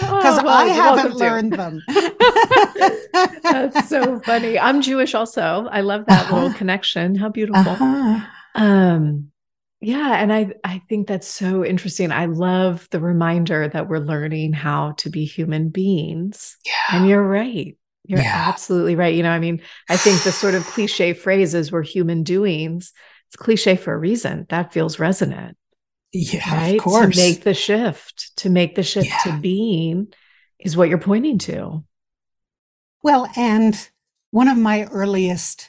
oh, 0.00 0.40
well, 0.42 0.48
I 0.48 0.68
haven't 0.68 1.16
learned 1.16 1.52
them. 1.52 1.82
That's 3.42 3.90
so 3.90 4.20
funny. 4.20 4.58
I'm 4.58 4.80
Jewish 4.80 5.14
also. 5.14 5.68
I 5.70 5.82
love 5.82 6.06
that 6.06 6.22
uh-huh. 6.22 6.34
little 6.34 6.54
connection. 6.54 7.14
How 7.14 7.28
beautiful. 7.28 7.72
Uh-huh. 7.72 8.24
Um, 8.54 9.32
yeah, 9.80 10.22
and 10.22 10.32
I 10.32 10.52
I 10.64 10.82
think 10.88 11.06
that's 11.06 11.28
so 11.28 11.64
interesting. 11.64 12.10
I 12.10 12.26
love 12.26 12.88
the 12.90 13.00
reminder 13.00 13.68
that 13.68 13.88
we're 13.88 13.98
learning 13.98 14.52
how 14.52 14.92
to 14.98 15.10
be 15.10 15.24
human 15.24 15.68
beings. 15.68 16.56
Yeah. 16.64 16.98
And 16.98 17.08
you're 17.08 17.26
right. 17.26 17.76
You're 18.04 18.20
yeah. 18.20 18.44
absolutely 18.48 18.94
right. 18.94 19.14
You 19.14 19.22
know, 19.22 19.30
I 19.30 19.38
mean, 19.38 19.60
I 19.88 19.96
think 19.96 20.22
the 20.22 20.32
sort 20.32 20.54
of 20.54 20.64
cliche 20.64 21.12
phrases 21.12 21.72
we're 21.72 21.82
human 21.82 22.22
doings. 22.22 22.92
It's 23.28 23.36
cliche 23.36 23.76
for 23.76 23.92
a 23.92 23.98
reason. 23.98 24.46
That 24.48 24.72
feels 24.72 24.98
resonant. 24.98 25.56
Yeah, 26.12 26.54
right? 26.54 26.78
of 26.78 26.82
course. 26.82 27.14
To 27.14 27.20
make 27.20 27.42
the 27.42 27.54
shift, 27.54 28.36
to 28.38 28.50
make 28.50 28.76
the 28.76 28.82
shift 28.82 29.08
yeah. 29.08 29.32
to 29.32 29.40
being 29.40 30.08
is 30.58 30.76
what 30.76 30.88
you're 30.88 30.98
pointing 30.98 31.38
to. 31.38 31.84
Well, 33.02 33.28
and 33.36 33.76
one 34.30 34.48
of 34.48 34.56
my 34.56 34.84
earliest 34.84 35.68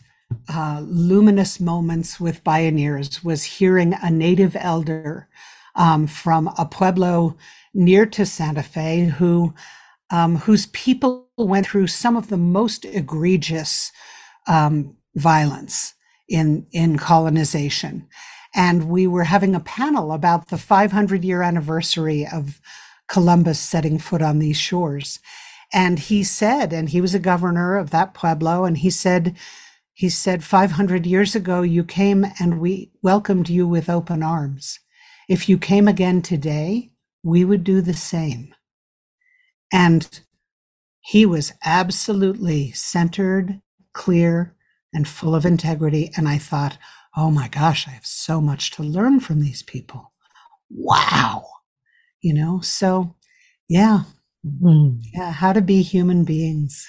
uh, 0.49 0.81
luminous 0.85 1.59
moments 1.59 2.19
with 2.19 2.43
Bioneers 2.43 3.23
was 3.23 3.43
hearing 3.43 3.93
a 4.01 4.09
native 4.09 4.55
elder 4.59 5.27
um, 5.75 6.07
from 6.07 6.49
a 6.57 6.65
pueblo 6.65 7.37
near 7.73 8.05
to 8.05 8.25
Santa 8.25 8.63
Fe 8.63 9.05
who 9.05 9.53
um, 10.09 10.37
whose 10.37 10.67
people 10.67 11.27
went 11.37 11.67
through 11.67 11.87
some 11.87 12.15
of 12.15 12.29
the 12.29 12.37
most 12.37 12.85
egregious 12.85 13.91
um, 14.47 14.95
violence 15.15 15.93
in 16.29 16.65
in 16.71 16.97
colonization, 16.97 18.07
and 18.55 18.89
we 18.89 19.05
were 19.05 19.25
having 19.25 19.53
a 19.53 19.59
panel 19.59 20.11
about 20.11 20.47
the 20.47 20.57
500 20.57 21.23
year 21.25 21.41
anniversary 21.41 22.25
of 22.25 22.61
Columbus 23.07 23.59
setting 23.59 23.99
foot 23.99 24.21
on 24.21 24.39
these 24.39 24.57
shores. 24.57 25.19
And 25.73 25.99
he 25.99 26.23
said, 26.23 26.71
and 26.71 26.89
he 26.89 27.01
was 27.01 27.13
a 27.13 27.19
governor 27.19 27.75
of 27.77 27.89
that 27.89 28.13
pueblo, 28.13 28.63
and 28.63 28.77
he 28.77 28.89
said, 28.89 29.35
he 29.97 30.09
said, 30.09 30.43
500 30.43 31.07
years 31.07 31.33
ago, 31.33 31.63
you 31.63 31.83
came 31.83 32.23
and 32.39 32.59
we 32.59 32.91
welcomed 33.01 33.49
you 33.49 33.67
with 33.67 33.89
open 33.89 34.21
arms. 34.21 34.79
If 35.27 35.49
you 35.49 35.57
came 35.57 35.87
again 35.87 36.21
today, 36.21 36.91
we 37.23 37.43
would 37.43 37.63
do 37.63 37.81
the 37.81 37.95
same. 37.95 38.53
And 39.73 40.19
he 41.01 41.25
was 41.25 41.51
absolutely 41.65 42.73
centered, 42.73 43.59
clear, 43.95 44.55
and 44.93 45.07
full 45.07 45.33
of 45.33 45.47
integrity. 45.47 46.11
And 46.15 46.29
I 46.29 46.37
thought, 46.37 46.77
oh 47.17 47.31
my 47.31 47.47
gosh, 47.47 47.87
I 47.87 47.91
have 47.91 48.05
so 48.05 48.39
much 48.39 48.69
to 48.73 48.83
learn 48.83 49.19
from 49.19 49.41
these 49.41 49.63
people. 49.63 50.13
Wow. 50.69 51.43
You 52.21 52.35
know, 52.35 52.59
so 52.59 53.15
yeah. 53.67 54.03
Mm-hmm. 54.45 54.99
Yeah, 55.15 55.31
how 55.31 55.53
to 55.53 55.61
be 55.61 55.81
human 55.81 56.23
beings. 56.23 56.87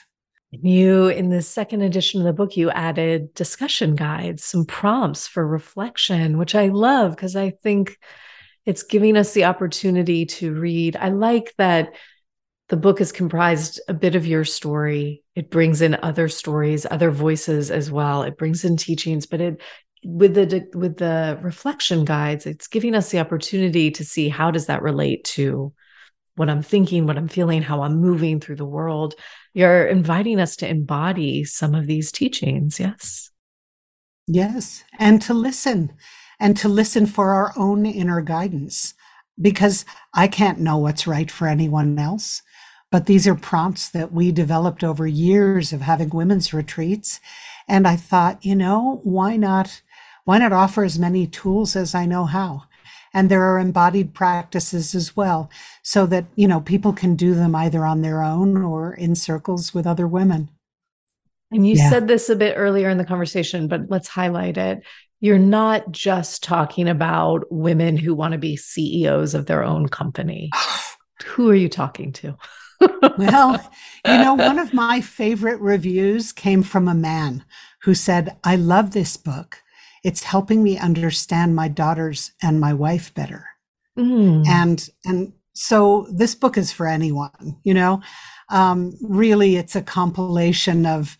You, 0.51 1.09
in 1.09 1.29
the 1.29 1.43
second 1.43 1.83
edition 1.83 2.21
of 2.21 2.27
the 2.27 2.33
book, 2.33 2.57
you 2.57 2.71
added 2.71 3.35
discussion 3.35 3.95
guides, 3.97 4.45
some 4.45 4.65
prompts 4.65 5.29
for 5.29 5.47
reflection, 5.47 6.39
which 6.39 6.55
I 6.55 6.69
love 6.69 7.11
because 7.11 7.37
I 7.37 7.51
think 7.51 7.99
it's 8.65 8.83
giving 8.83 9.17
us 9.17 9.35
the 9.35 9.45
opportunity 9.45 10.25
to 10.27 10.55
read. 10.55 10.97
I 10.97 11.11
like 11.11 11.55
that 11.59 11.95
the 12.69 12.79
book 12.79 13.01
is 13.01 13.13
comprised 13.13 13.81
a 13.89 13.95
bit 13.95 14.15
of 14.15 14.27
your 14.27 14.45
story. 14.45 15.23
It 15.35 15.51
brings 15.51 15.83
in 15.83 15.99
other 16.03 16.29
stories, 16.29 16.87
other 16.91 17.11
voices 17.11 17.71
as 17.71 17.91
well. 17.91 18.23
It 18.23 18.39
brings 18.39 18.65
in 18.65 18.77
teachings, 18.77 19.27
but 19.27 19.41
it 19.41 19.61
with 20.05 20.35
the 20.35 20.69
with 20.75 20.97
the 20.97 21.39
reflection 21.43 22.05
guides, 22.05 22.47
it's 22.47 22.69
giving 22.69 22.95
us 22.95 23.11
the 23.11 23.19
opportunity 23.19 23.91
to 23.91 24.05
see 24.05 24.29
how 24.29 24.51
does 24.51 24.67
that 24.67 24.83
relate 24.83 25.25
to 25.25 25.73
what 26.37 26.49
I'm 26.49 26.63
thinking, 26.63 27.07
what 27.07 27.19
I'm 27.19 27.29
feeling, 27.29 27.63
how 27.63 27.83
I'm 27.83 28.01
moving 28.01 28.39
through 28.39 28.57
the 28.57 28.65
world. 28.65 29.15
You're 29.59 29.89
inviting 29.89 30.39
us 30.39 30.55
to 30.59 30.69
embody 30.69 31.43
some 31.43 31.75
of 31.75 31.89
these 31.89 32.13
teachings. 32.13 32.79
Yes. 32.79 33.33
Yes. 34.29 34.85
And 35.01 35.21
to 35.23 35.35
listen 35.35 35.95
and 36.39 36.57
to 36.59 36.69
listen 36.69 37.07
for 37.07 37.35
our 37.35 37.53
own 37.57 37.85
inner 37.85 38.21
guidance 38.21 38.95
because 39.37 39.85
I 40.15 40.29
can't 40.29 40.61
know 40.61 40.77
what's 40.77 41.09
right 41.09 41.29
for 41.29 41.49
anyone 41.49 41.99
else. 41.99 42.41
But 42.93 43.07
these 43.07 43.27
are 43.27 43.35
prompts 43.35 43.89
that 43.89 44.13
we 44.13 44.31
developed 44.31 44.85
over 44.85 45.09
years 45.09 45.73
of 45.73 45.81
having 45.81 46.11
women's 46.11 46.55
retreats. 46.55 47.19
And 47.67 47.89
I 47.89 47.97
thought, 47.97 48.45
you 48.45 48.55
know, 48.55 49.01
why 49.03 49.37
not, 49.37 49.83
why 50.25 50.39
not 50.39 50.53
offer 50.53 50.85
as 50.85 51.01
many 51.01 51.27
tools 51.27 51.75
as 51.75 51.97
I 51.97 52.07
know 52.07 52.27
how? 52.27 52.67
And 53.15 53.31
there 53.31 53.43
are 53.43 53.59
embodied 53.59 54.15
practices 54.15 54.95
as 54.95 55.17
well 55.17 55.51
so 55.83 56.07
that 56.07 56.27
you 56.37 56.49
know 56.49 56.61
people 56.61 56.93
can 56.93 57.17
do 57.17 57.35
them 57.35 57.55
either 57.55 57.85
on 57.85 58.03
their 58.03 58.23
own 58.23 58.57
or 58.57 58.95
in 58.95 59.15
circles 59.15 59.75
with 59.75 59.87
other 59.87 60.07
women. 60.07 60.51
And 61.51 61.67
you 61.67 61.77
yeah. 61.77 61.89
said 61.89 62.09
this 62.09 62.29
a 62.29 62.37
bit 62.37 62.55
earlier 62.57 62.89
in 62.89 62.99
the 62.99 63.05
conversation 63.05 63.69
but 63.69 63.89
let's 63.89 64.09
highlight 64.09 64.57
it. 64.57 64.83
You're 65.21 65.39
not 65.39 65.91
just 65.91 66.45
talking 66.45 66.89
about 66.89 67.51
women 67.51 67.97
who 67.97 68.15
want 68.15 68.33
to 68.33 68.39
be 68.39 68.57
CEOs 68.57 69.35
of 69.35 69.47
their 69.47 69.65
own 69.65 69.89
company. 69.89 70.51
Who 71.25 71.51
are 71.51 71.55
you 71.55 71.69
talking 71.69 72.13
to? 72.15 72.37
Well 73.19 73.61
you 74.07 74.19
know 74.19 74.35
one 74.35 74.59
of 74.59 74.73
my 74.73 75.01
favorite 75.01 75.61
reviews 75.61 76.33
came 76.33 76.63
from 76.63 76.89
a 76.89 76.95
man 76.95 77.45
who 77.83 77.95
said 77.95 78.37
i 78.45 78.57
love 78.57 78.93
this 78.93 79.17
book 79.17 79.63
it's 80.09 80.23
helping 80.23 80.63
me 80.63 80.79
understand 80.79 81.55
my 81.55 81.69
daughters 81.69 82.33
and 82.43 82.59
my 82.59 82.73
wife 82.73 83.13
better. 83.13 83.45
Mm. 83.99 84.47
And 84.49 84.89
and 85.05 85.33
so 85.53 86.07
this 86.11 86.35
book 86.35 86.57
is 86.57 86.73
for 86.73 86.87
anyone, 86.87 87.59
you 87.63 87.75
know. 87.75 88.01
Um, 88.49 88.97
really, 89.03 89.57
it's 89.57 89.77
a 89.77 89.83
compilation 89.83 90.87
of 90.87 91.19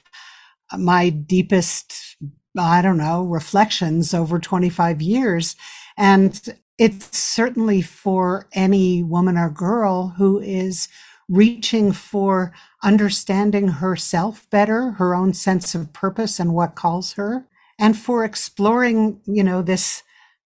my 0.79 1.11
deepest, 1.11 2.17
I 2.59 2.81
don't 2.81 2.97
know, 2.97 3.25
reflections 3.25 4.15
over 4.15 4.39
25 4.39 5.03
years. 5.03 5.55
And 5.99 6.41
it's 6.79 7.19
certainly 7.19 7.83
for 7.83 8.49
any 8.55 9.03
woman 9.03 9.37
or 9.37 9.51
girl 9.51 10.15
who 10.17 10.41
is 10.41 10.89
reaching 11.29 11.93
for 11.93 12.55
understanding 12.83 13.69
herself 13.69 14.49
better, 14.49 14.93
her 14.93 15.15
own 15.15 15.35
sense 15.35 15.75
of 15.75 15.93
purpose 15.93 16.41
and 16.41 16.55
what 16.55 16.75
calls 16.75 17.13
her, 17.15 17.47
and 17.79 17.97
for 17.97 18.25
exploring, 18.25 19.21
you 19.27 19.45
know, 19.45 19.63
this 19.63 20.03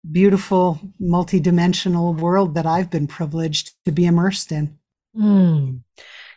beautiful 0.10 0.80
multidimensional 1.02 2.18
world 2.18 2.56
that 2.56 2.66
I've 2.66 2.90
been 2.90 3.08
privileged 3.08 3.74
to 3.86 3.92
be 3.92 4.06
immersed 4.06 4.52
in. 4.52 4.78
Mm. 5.16 5.82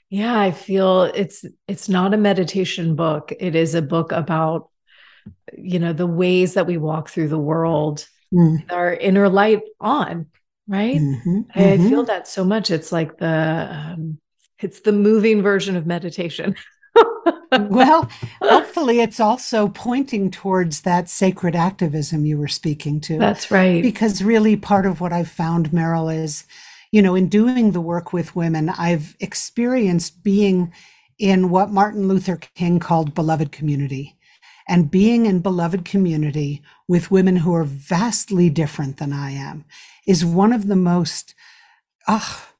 Yeah, 0.08 0.38
I 0.38 0.50
feel 0.50 1.02
it's 1.02 1.44
it's 1.68 1.88
not 1.88 2.14
a 2.14 2.18
meditation 2.18 2.96
book. 2.96 3.32
It 3.38 3.54
is 3.54 3.74
a 3.74 3.82
book 3.82 4.10
about 4.10 4.70
you 5.56 5.78
know 5.78 5.92
the 5.92 6.06
ways 6.06 6.54
that 6.54 6.66
we 6.66 6.78
walk 6.78 7.10
through 7.10 7.28
the 7.28 7.38
world 7.38 8.08
mm. 8.34 8.58
our 8.72 8.92
inner 8.92 9.28
light 9.28 9.62
on, 9.80 10.26
right? 10.66 10.96
Mm-hmm, 11.00 11.40
I, 11.54 11.60
mm-hmm. 11.60 11.86
I, 11.86 11.88
feel 11.88 12.04
that 12.04 12.26
so 12.26 12.44
much. 12.44 12.70
It's 12.70 12.90
like 12.90 13.18
the 13.18 13.68
um, 13.70 14.18
it's 14.58 14.80
the 14.80 14.92
moving 14.92 15.42
version 15.42 15.76
of 15.76 15.86
meditation. 15.86 16.56
well, 17.58 18.08
hopefully, 18.42 19.00
it's 19.00 19.20
also 19.20 19.68
pointing 19.68 20.30
towards 20.30 20.82
that 20.82 21.08
sacred 21.08 21.56
activism 21.56 22.24
you 22.24 22.38
were 22.38 22.48
speaking 22.48 23.00
to. 23.02 23.18
That's 23.18 23.50
right. 23.50 23.82
Because 23.82 24.22
really, 24.22 24.56
part 24.56 24.86
of 24.86 25.00
what 25.00 25.12
I've 25.12 25.30
found, 25.30 25.70
Meryl, 25.70 26.14
is, 26.14 26.44
you 26.92 27.02
know, 27.02 27.14
in 27.14 27.28
doing 27.28 27.72
the 27.72 27.80
work 27.80 28.12
with 28.12 28.36
women, 28.36 28.68
I've 28.68 29.16
experienced 29.20 30.22
being 30.22 30.72
in 31.18 31.50
what 31.50 31.70
Martin 31.70 32.08
Luther 32.08 32.36
King 32.36 32.78
called 32.78 33.14
beloved 33.14 33.52
community. 33.52 34.16
And 34.68 34.90
being 34.90 35.26
in 35.26 35.40
beloved 35.40 35.84
community 35.84 36.62
with 36.86 37.10
women 37.10 37.36
who 37.36 37.52
are 37.54 37.64
vastly 37.64 38.48
different 38.48 38.98
than 38.98 39.12
I 39.12 39.32
am 39.32 39.64
is 40.06 40.24
one 40.24 40.52
of 40.52 40.68
the 40.68 40.76
most, 40.76 41.34
ah, 42.06 42.50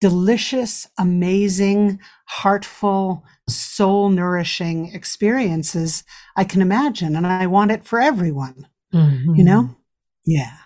delicious, 0.00 0.86
amazing, 0.98 2.00
heartful, 2.26 3.24
soul 3.48 4.10
nourishing 4.10 4.94
experiences 4.94 6.04
I 6.36 6.44
can 6.44 6.62
imagine. 6.62 7.16
And 7.16 7.26
I 7.26 7.46
want 7.46 7.70
it 7.70 7.84
for 7.84 8.00
everyone, 8.00 8.68
mm-hmm. 8.92 9.34
you 9.34 9.44
know? 9.44 9.76
Yeah. 10.24 10.56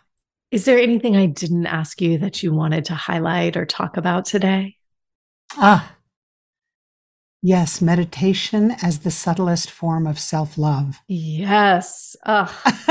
Is 0.51 0.67
there 0.67 0.79
anything 0.79 1.17
I 1.17 1.27
didn't 1.27 1.67
ask 1.67 2.01
you 2.01 2.19
that 2.19 2.43
you 2.43 2.53
wanted 2.53 2.85
to 2.87 2.95
highlight 2.95 3.57
or 3.57 3.65
talk 3.65 3.97
about 3.97 4.27
today? 4.27 4.77
Ah, 5.57 5.97
yes, 7.41 7.81
meditation 7.81 8.77
as 8.83 9.01
the 9.01 9.11
subtlest 9.11 9.71
form 9.71 10.07
of 10.07 10.19
self 10.19 10.59
love. 10.59 11.01
Yes. 11.09 12.17
Ugh. 12.27 12.51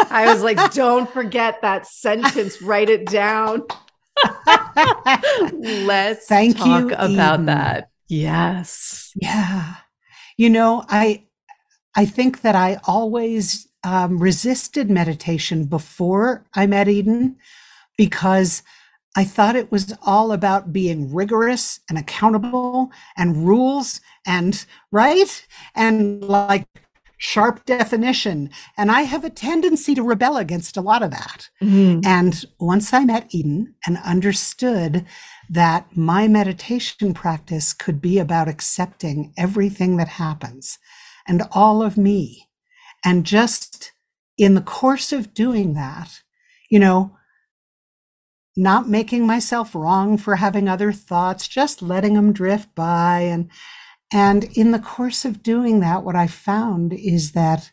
I 0.10 0.32
was 0.32 0.42
like, 0.42 0.74
don't 0.74 1.10
forget 1.10 1.62
that 1.62 1.86
sentence, 1.86 2.62
write 2.62 2.90
it 2.90 3.06
down. 3.06 3.64
Let's 5.52 6.26
Thank 6.26 6.58
talk 6.58 6.90
you, 6.90 6.94
about 6.94 7.36
Eden. 7.36 7.46
that. 7.46 7.91
Yes. 8.12 9.14
Yeah. 9.16 9.76
You 10.36 10.50
know, 10.50 10.84
I 10.90 11.24
I 11.96 12.06
think 12.06 12.42
that 12.42 12.56
I 12.56 12.80
always 12.84 13.70
um, 13.86 14.20
resisted 14.20 14.90
meditation 14.90 15.66
before 15.66 16.46
I 16.54 16.68
met 16.68 16.90
Eden 16.90 17.38
because 17.98 18.64
I 19.16 19.24
thought 19.24 19.56
it 19.56 19.72
was 19.72 19.94
all 20.06 20.34
about 20.34 20.74
being 20.74 21.14
rigorous 21.14 21.80
and 21.90 21.98
accountable 21.98 22.92
and 23.18 23.48
rules 23.48 24.02
and 24.26 24.66
right 24.92 25.48
and 25.74 26.22
like 26.22 26.68
sharp 27.18 27.66
definition. 27.66 28.50
And 28.78 28.92
I 28.92 29.02
have 29.04 29.24
a 29.24 29.30
tendency 29.30 29.96
to 29.96 30.04
rebel 30.04 30.38
against 30.38 30.76
a 30.76 30.82
lot 30.82 31.04
of 31.04 31.12
that. 31.12 31.50
Mm-hmm. 31.62 32.02
And 32.06 32.46
once 32.60 32.94
I 32.94 33.06
met 33.06 33.34
Eden 33.34 33.76
and 33.86 33.98
understood 34.04 35.06
that 35.52 35.98
my 35.98 36.30
meditation 36.30 37.14
practice 37.14 37.74
could 37.74 38.02
be 38.02 38.18
about 38.18 38.48
accepting 38.48 39.34
everything 39.38 39.98
that 39.98 40.08
happens 40.08 40.80
and 41.28 41.44
all 41.52 41.84
of 41.84 41.98
me, 41.98 42.48
and 43.04 43.26
just 43.26 43.92
in 44.38 44.56
the 44.56 44.62
course 44.62 45.12
of 45.12 45.34
doing 45.34 45.74
that, 45.74 46.22
you 46.70 46.80
know, 46.80 47.18
not 48.56 48.88
making 48.90 49.28
myself 49.28 49.76
wrong 49.76 50.18
for 50.18 50.38
having 50.38 50.70
other 50.70 50.92
thoughts, 50.92 51.48
just 51.48 51.82
letting 51.82 52.14
them 52.14 52.34
drift 52.34 52.74
by 52.74 53.20
and 53.20 53.50
and 54.14 54.46
in 54.56 54.72
the 54.72 54.80
course 54.80 55.24
of 55.24 55.42
doing 55.42 55.80
that, 55.80 56.04
what 56.04 56.18
I 56.18 56.28
found 56.28 56.92
is 56.92 57.32
that 57.32 57.72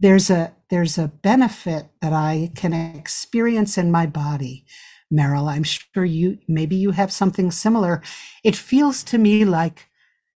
there's 0.00 0.30
a 0.30 0.54
there's 0.70 0.98
a 0.98 1.08
benefit 1.08 1.86
that 2.00 2.12
I 2.12 2.50
can 2.54 2.72
experience 2.72 3.76
in 3.78 3.90
my 3.90 4.06
body. 4.06 4.64
Meryl, 5.12 5.50
I'm 5.50 5.64
sure 5.64 6.04
you 6.04 6.38
maybe 6.48 6.76
you 6.76 6.92
have 6.92 7.12
something 7.12 7.50
similar. 7.50 8.02
It 8.42 8.56
feels 8.56 9.02
to 9.04 9.18
me 9.18 9.44
like 9.44 9.88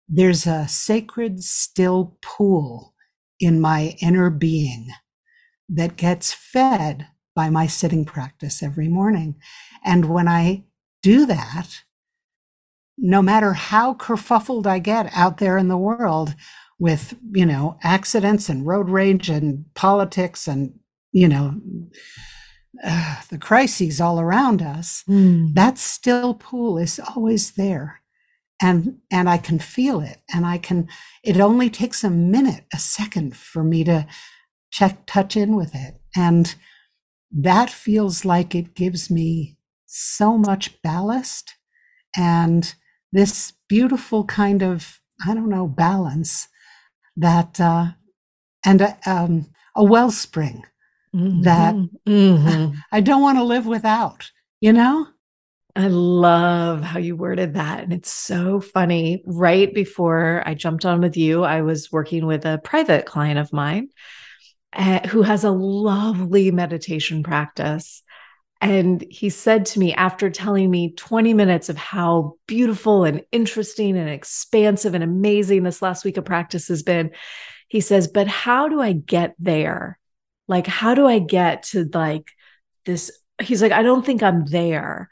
there's 0.07 0.45
a 0.45 0.67
sacred 0.67 1.43
still 1.43 2.17
pool 2.21 2.93
in 3.39 3.61
my 3.61 3.95
inner 4.01 4.29
being 4.29 4.89
that 5.69 5.95
gets 5.95 6.33
fed 6.33 7.07
by 7.35 7.49
my 7.49 7.67
sitting 7.67 8.05
practice 8.05 8.61
every 8.61 8.87
morning. 8.87 9.35
And 9.83 10.05
when 10.05 10.27
I 10.27 10.65
do 11.01 11.25
that, 11.25 11.83
no 12.97 13.21
matter 13.21 13.53
how 13.53 13.95
kerfuffled 13.95 14.67
I 14.67 14.79
get 14.79 15.09
out 15.13 15.37
there 15.37 15.57
in 15.57 15.67
the 15.67 15.77
world 15.77 16.35
with, 16.79 17.15
you 17.31 17.45
know, 17.45 17.77
accidents 17.83 18.49
and 18.49 18.67
road 18.67 18.89
rage 18.89 19.29
and 19.29 19.65
politics 19.73 20.47
and, 20.47 20.79
you 21.11 21.27
know, 21.27 21.59
uh, 22.83 23.21
the 23.29 23.37
crises 23.37 23.99
all 24.01 24.19
around 24.19 24.61
us, 24.61 25.03
Mm. 25.07 25.53
that 25.55 25.77
still 25.77 26.33
pool 26.33 26.77
is 26.77 26.99
always 27.15 27.51
there. 27.51 28.01
And, 28.61 28.99
and 29.11 29.27
I 29.29 29.37
can 29.39 29.59
feel 29.59 29.99
it. 29.99 30.21
And 30.33 30.45
I 30.45 30.57
can, 30.57 30.87
it 31.23 31.37
only 31.39 31.69
takes 31.69 32.03
a 32.03 32.09
minute, 32.09 32.63
a 32.73 32.77
second 32.79 33.35
for 33.35 33.63
me 33.63 33.83
to 33.83 34.07
check, 34.71 35.05
touch 35.05 35.35
in 35.35 35.55
with 35.55 35.75
it. 35.75 35.95
And 36.15 36.55
that 37.31 37.69
feels 37.69 38.23
like 38.23 38.55
it 38.55 38.73
gives 38.75 39.09
me 39.09 39.57
so 39.85 40.37
much 40.37 40.81
ballast 40.81 41.55
and 42.15 42.73
this 43.11 43.53
beautiful 43.67 44.23
kind 44.23 44.63
of, 44.63 44.99
I 45.27 45.33
don't 45.33 45.49
know, 45.49 45.67
balance 45.67 46.47
that, 47.17 47.59
uh, 47.59 47.87
and 48.65 48.81
a, 48.81 48.97
um, 49.05 49.47
a 49.75 49.83
wellspring 49.83 50.63
that 51.13 51.75
Mhm. 51.75 51.89
Mhm. 52.07 52.75
I 52.91 53.01
don't 53.01 53.21
want 53.21 53.37
to 53.37 53.43
live 53.43 53.65
without, 53.65 54.29
you 54.59 54.73
know? 54.73 55.07
I 55.75 55.87
love 55.87 56.83
how 56.83 56.99
you 56.99 57.15
worded 57.15 57.55
that. 57.55 57.83
And 57.83 57.93
it's 57.93 58.11
so 58.11 58.61
funny. 58.61 59.23
Right 59.25 59.73
before 59.73 60.43
I 60.45 60.53
jumped 60.53 60.85
on 60.85 61.01
with 61.01 61.17
you, 61.17 61.43
I 61.43 61.61
was 61.61 61.91
working 61.91 62.27
with 62.27 62.45
a 62.45 62.61
private 62.63 63.05
client 63.05 63.39
of 63.39 63.51
mine 63.51 63.89
uh, 64.73 65.07
who 65.07 65.23
has 65.23 65.43
a 65.43 65.51
lovely 65.51 66.51
meditation 66.51 67.23
practice. 67.23 68.03
And 68.61 69.03
he 69.09 69.29
said 69.29 69.65
to 69.67 69.79
me 69.79 69.93
after 69.93 70.29
telling 70.29 70.71
me 70.71 70.93
20 70.93 71.33
minutes 71.33 71.69
of 71.69 71.77
how 71.77 72.35
beautiful 72.47 73.03
and 73.03 73.23
interesting 73.31 73.97
and 73.97 74.09
expansive 74.09 74.93
and 74.93 75.03
amazing 75.03 75.63
this 75.63 75.81
last 75.81 76.05
week 76.05 76.17
of 76.17 76.25
practice 76.25 76.69
has 76.69 76.83
been, 76.83 77.11
he 77.67 77.81
says, 77.81 78.07
But 78.07 78.27
how 78.27 78.69
do 78.69 78.79
I 78.79 78.93
get 78.93 79.33
there? 79.39 79.99
Like, 80.47 80.67
how 80.67 80.93
do 80.93 81.05
I 81.07 81.19
get 81.19 81.63
to 81.63 81.89
like 81.93 82.31
this? 82.85 83.11
He's 83.41 83.61
like, 83.61 83.71
I 83.71 83.81
don't 83.81 84.05
think 84.05 84.21
I'm 84.23 84.45
there. 84.45 85.09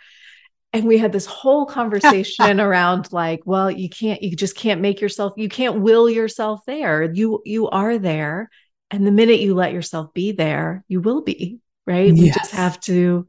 And 0.73 0.85
we 0.85 0.97
had 0.97 1.11
this 1.11 1.25
whole 1.25 1.65
conversation 1.65 2.59
around 2.61 3.11
like, 3.11 3.41
well, 3.45 3.69
you 3.69 3.89
can't, 3.89 4.21
you 4.21 4.35
just 4.35 4.55
can't 4.55 4.81
make 4.81 5.01
yourself, 5.01 5.33
you 5.37 5.49
can't 5.49 5.81
will 5.81 6.09
yourself 6.09 6.61
there. 6.65 7.11
You, 7.11 7.41
you 7.45 7.69
are 7.69 7.97
there. 7.97 8.49
And 8.89 9.05
the 9.05 9.11
minute 9.11 9.39
you 9.39 9.55
let 9.55 9.73
yourself 9.73 10.13
be 10.13 10.31
there, 10.33 10.83
you 10.87 11.01
will 11.01 11.21
be, 11.21 11.59
right? 11.85 12.11
We 12.11 12.29
just 12.29 12.51
have 12.51 12.79
to 12.81 13.27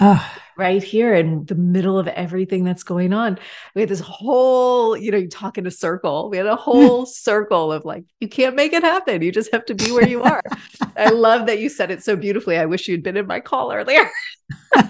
Oh, 0.00 0.38
right 0.56 0.82
here 0.82 1.14
in 1.14 1.44
the 1.46 1.54
middle 1.54 1.98
of 1.98 2.08
everything 2.08 2.64
that's 2.64 2.82
going 2.82 3.12
on. 3.12 3.38
We 3.74 3.82
had 3.82 3.88
this 3.88 4.00
whole, 4.00 4.96
you 4.96 5.10
know, 5.10 5.18
you 5.18 5.28
talk 5.28 5.58
in 5.58 5.66
a 5.66 5.70
circle. 5.70 6.30
We 6.30 6.36
had 6.36 6.46
a 6.46 6.56
whole 6.64 7.06
circle 7.06 7.72
of 7.72 7.84
like, 7.84 8.04
you 8.20 8.28
can't 8.28 8.56
make 8.56 8.72
it 8.72 8.82
happen. 8.82 9.22
You 9.22 9.32
just 9.32 9.52
have 9.52 9.64
to 9.66 9.74
be 9.74 9.90
where 9.92 10.08
you 10.08 10.22
are. 10.22 10.42
I 10.96 11.10
love 11.10 11.46
that 11.46 11.58
you 11.58 11.68
said 11.68 11.90
it 11.90 12.04
so 12.04 12.16
beautifully. 12.16 12.56
I 12.56 12.66
wish 12.66 12.88
you'd 12.88 13.02
been 13.02 13.16
in 13.16 13.26
my 13.26 13.40
call 13.40 13.72
earlier. 13.72 14.08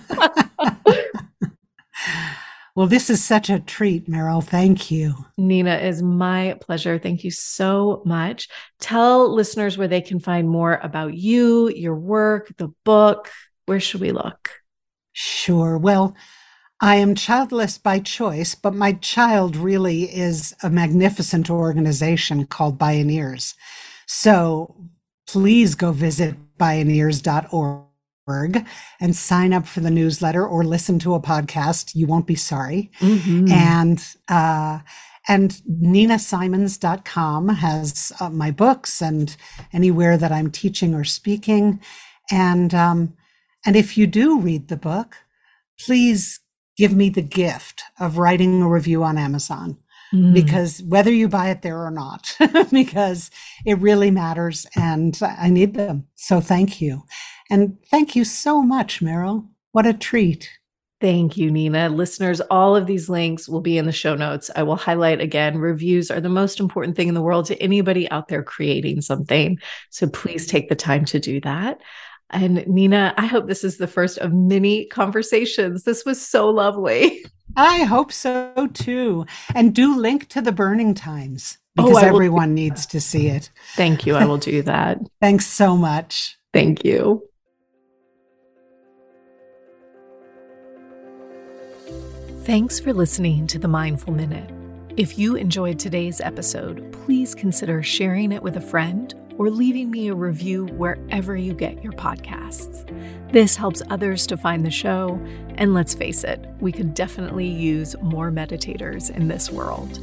well, 2.74 2.86
this 2.86 3.09
is 3.09 3.24
such 3.24 3.48
a 3.50 3.61
treat, 3.61 4.09
Meryl. 4.09 4.44
Thank 4.44 4.90
you. 4.90 5.14
Nina, 5.36 5.76
is 5.76 6.02
my 6.02 6.59
pleasure. 6.61 6.98
Thank 6.98 7.24
you 7.24 7.30
so 7.30 8.02
much. 8.05 8.48
Tell 8.80 9.32
listeners 9.32 9.78
where 9.78 9.88
they 9.88 10.02
can 10.02 10.20
find 10.20 10.48
more 10.48 10.78
about 10.82 11.14
you, 11.14 11.70
your 11.70 11.96
work, 11.96 12.52
the 12.59 12.68
book. 12.84 13.30
Where 13.66 13.80
should 13.80 14.02
we 14.02 14.12
look? 14.12 14.50
Sure. 15.14 15.78
Well, 15.78 16.14
I 16.80 16.96
am 16.96 17.14
childless 17.14 17.78
by 17.78 18.00
choice, 18.00 18.54
but 18.54 18.74
my 18.74 18.92
child 18.94 19.56
really 19.56 20.14
is 20.14 20.54
a 20.62 20.68
magnificent 20.68 21.48
organization 21.48 22.46
called 22.46 22.78
Bioneers. 22.78 23.54
So 24.06 24.74
please 25.26 25.74
go 25.76 25.92
visit 25.92 26.34
bioneers.org 26.58 28.66
and 29.00 29.16
sign 29.16 29.52
up 29.52 29.66
for 29.66 29.80
the 29.80 29.90
newsletter 29.90 30.46
or 30.46 30.64
listen 30.64 30.98
to 30.98 31.14
a 31.14 31.20
podcast. 31.20 31.94
You 31.94 32.06
won't 32.06 32.26
be 32.26 32.34
sorry. 32.34 32.90
Mhm. 33.00 33.50
and 33.50 34.04
uh, 34.28 34.80
and 35.28 35.52
ninasimons.com 35.70 37.48
has 37.48 38.12
uh, 38.20 38.30
my 38.30 38.50
books 38.50 39.00
and 39.00 39.36
anywhere 39.72 40.16
that 40.18 40.32
i'm 40.32 40.50
teaching 40.50 40.94
or 40.94 41.04
speaking 41.04 41.80
and 42.30 42.74
um, 42.74 43.14
and 43.66 43.76
if 43.76 43.96
you 43.96 44.06
do 44.06 44.38
read 44.38 44.68
the 44.68 44.76
book 44.76 45.16
please 45.78 46.40
give 46.76 46.92
me 46.92 47.08
the 47.08 47.22
gift 47.22 47.82
of 47.98 48.18
writing 48.18 48.62
a 48.62 48.68
review 48.68 49.02
on 49.02 49.18
amazon 49.18 49.76
Mm. 50.12 50.32
because 50.34 50.82
whether 50.82 51.10
you 51.10 51.28
buy 51.28 51.48
it 51.48 51.62
there 51.62 51.78
or 51.84 51.90
not 51.90 52.36
because 52.70 53.30
it 53.66 53.78
really 53.78 54.10
matters 54.12 54.64
and 54.76 55.18
i 55.22 55.48
need 55.48 55.74
them 55.74 56.06
so 56.14 56.40
thank 56.40 56.80
you 56.80 57.02
and 57.50 57.78
thank 57.90 58.14
you 58.14 58.22
so 58.22 58.62
much 58.62 59.00
meryl 59.00 59.48
what 59.72 59.86
a 59.86 59.92
treat 59.94 60.50
Thank 61.00 61.36
you, 61.36 61.50
Nina. 61.50 61.90
Listeners, 61.90 62.40
all 62.42 62.74
of 62.74 62.86
these 62.86 63.10
links 63.10 63.46
will 63.46 63.60
be 63.60 63.76
in 63.76 63.84
the 63.84 63.92
show 63.92 64.14
notes. 64.14 64.50
I 64.56 64.62
will 64.62 64.76
highlight 64.76 65.20
again 65.20 65.58
reviews 65.58 66.10
are 66.10 66.20
the 66.20 66.30
most 66.30 66.60
important 66.60 66.96
thing 66.96 67.08
in 67.08 67.14
the 67.14 67.20
world 67.20 67.44
to 67.46 67.62
anybody 67.62 68.10
out 68.10 68.28
there 68.28 68.42
creating 68.42 69.02
something. 69.02 69.58
So 69.90 70.08
please 70.08 70.46
take 70.46 70.70
the 70.70 70.74
time 70.76 71.04
to 71.06 71.20
do 71.20 71.42
that. 71.42 71.82
And 72.31 72.66
Nina, 72.66 73.14
I 73.16 73.27
hope 73.27 73.47
this 73.47 73.62
is 73.64 73.77
the 73.79 73.87
first 73.87 74.18
of 74.18 74.33
many 74.33 74.87
conversations. 74.87 75.85
This 75.85 76.05
was 76.05 76.20
so 76.20 76.49
lovely. 76.51 77.25
I 77.57 77.85
hope 77.85 78.11
so 78.11 78.68
too. 78.72 79.27
And 79.55 79.75
do 79.75 79.97
link 79.97 80.29
to 80.31 80.41
the 80.41 80.51
burning 80.53 80.95
times 80.95 81.59
Oh, 81.79 81.85
because 81.85 82.03
I 82.03 82.07
will- 82.11 82.16
everyone 82.16 82.55
needs 82.55 82.87
to 82.87 83.01
see 83.01 83.29
it. 83.29 83.51
Thank 83.77 84.07
you. 84.07 84.16
I 84.16 84.25
will 84.25 84.39
do 84.39 84.62
that. 84.72 84.99
Thanks 85.20 85.47
so 85.47 85.77
much. 85.77 86.37
Thank 86.53 86.85
you. 86.85 87.22
Thanks 92.43 92.79
for 92.79 92.93
listening 92.93 93.47
to 93.49 93.59
the 93.59 93.68
Mindful 93.68 94.12
Minute. 94.12 94.51
If 94.97 95.18
you 95.18 95.35
enjoyed 95.35 95.79
today's 95.79 96.20
episode, 96.20 96.93
please 96.93 97.35
consider 97.35 97.83
sharing 97.83 98.33
it 98.33 98.43
with 98.43 98.57
a 98.57 98.61
friend 98.61 99.14
or 99.39 99.51
leaving 99.51 99.91
me 99.91 100.09
a 100.09 100.14
review 100.14 100.66
wherever 100.66 101.37
you 101.37 101.53
get 101.55 101.82
your 101.82 101.93
podcasts. 101.93 102.85
This 103.32 103.57
helps 103.57 103.82
others 103.91 104.26
to 104.28 104.37
find 104.37 104.64
the 104.64 104.70
show, 104.70 105.20
and 105.57 105.74
let's 105.74 105.95
face 105.95 106.24
it, 106.24 106.47
we 106.61 106.72
could 106.72 106.95
definitely 106.95 107.47
use 107.47 107.97
more 108.01 108.30
meditators 108.30 109.11
in 109.11 109.28
this 109.28 109.51
world. 109.51 109.99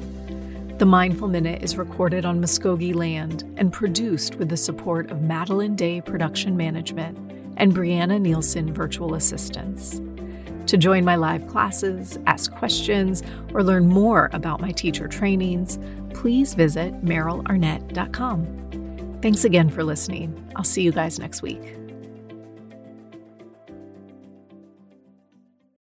The 0.80 0.86
Mindful 0.86 1.28
Minute 1.28 1.64
is 1.64 1.78
recorded 1.78 2.26
on 2.26 2.42
Muskogee 2.42 2.96
land 2.96 3.44
and 3.58 3.72
produced 3.72 4.36
with 4.36 4.50
the 4.50 4.58
support 4.58 5.12
of 5.12 5.22
Madeline 5.22 5.76
Day 5.76 6.02
Production 6.02 6.58
Management 6.58 7.18
and 7.58 7.74
Brianna 7.74 8.20
Nielsen 8.20 8.74
Virtual 8.74 9.14
Assistants. 9.14 10.02
To 10.66 10.78
join 10.78 11.06
my 11.06 11.16
live 11.16 11.48
classes, 11.48 12.18
ask 12.28 12.52
questions, 12.52 13.24
or 13.54 13.62
learn 13.62 13.88
more 13.88 14.30
about 14.34 14.60
my 14.62 14.72
teacher 14.72 15.08
trainings, 15.08 15.78
please 16.14 16.54
visit 16.54 17.04
merylarnett.com. 17.04 18.71
Thanks 19.22 19.44
again 19.46 19.70
for 19.70 19.84
listening. 19.84 20.52
I'll 20.56 20.64
see 20.64 20.82
you 20.82 20.92
guys 20.92 21.20
next 21.20 21.42
week. 21.42 21.81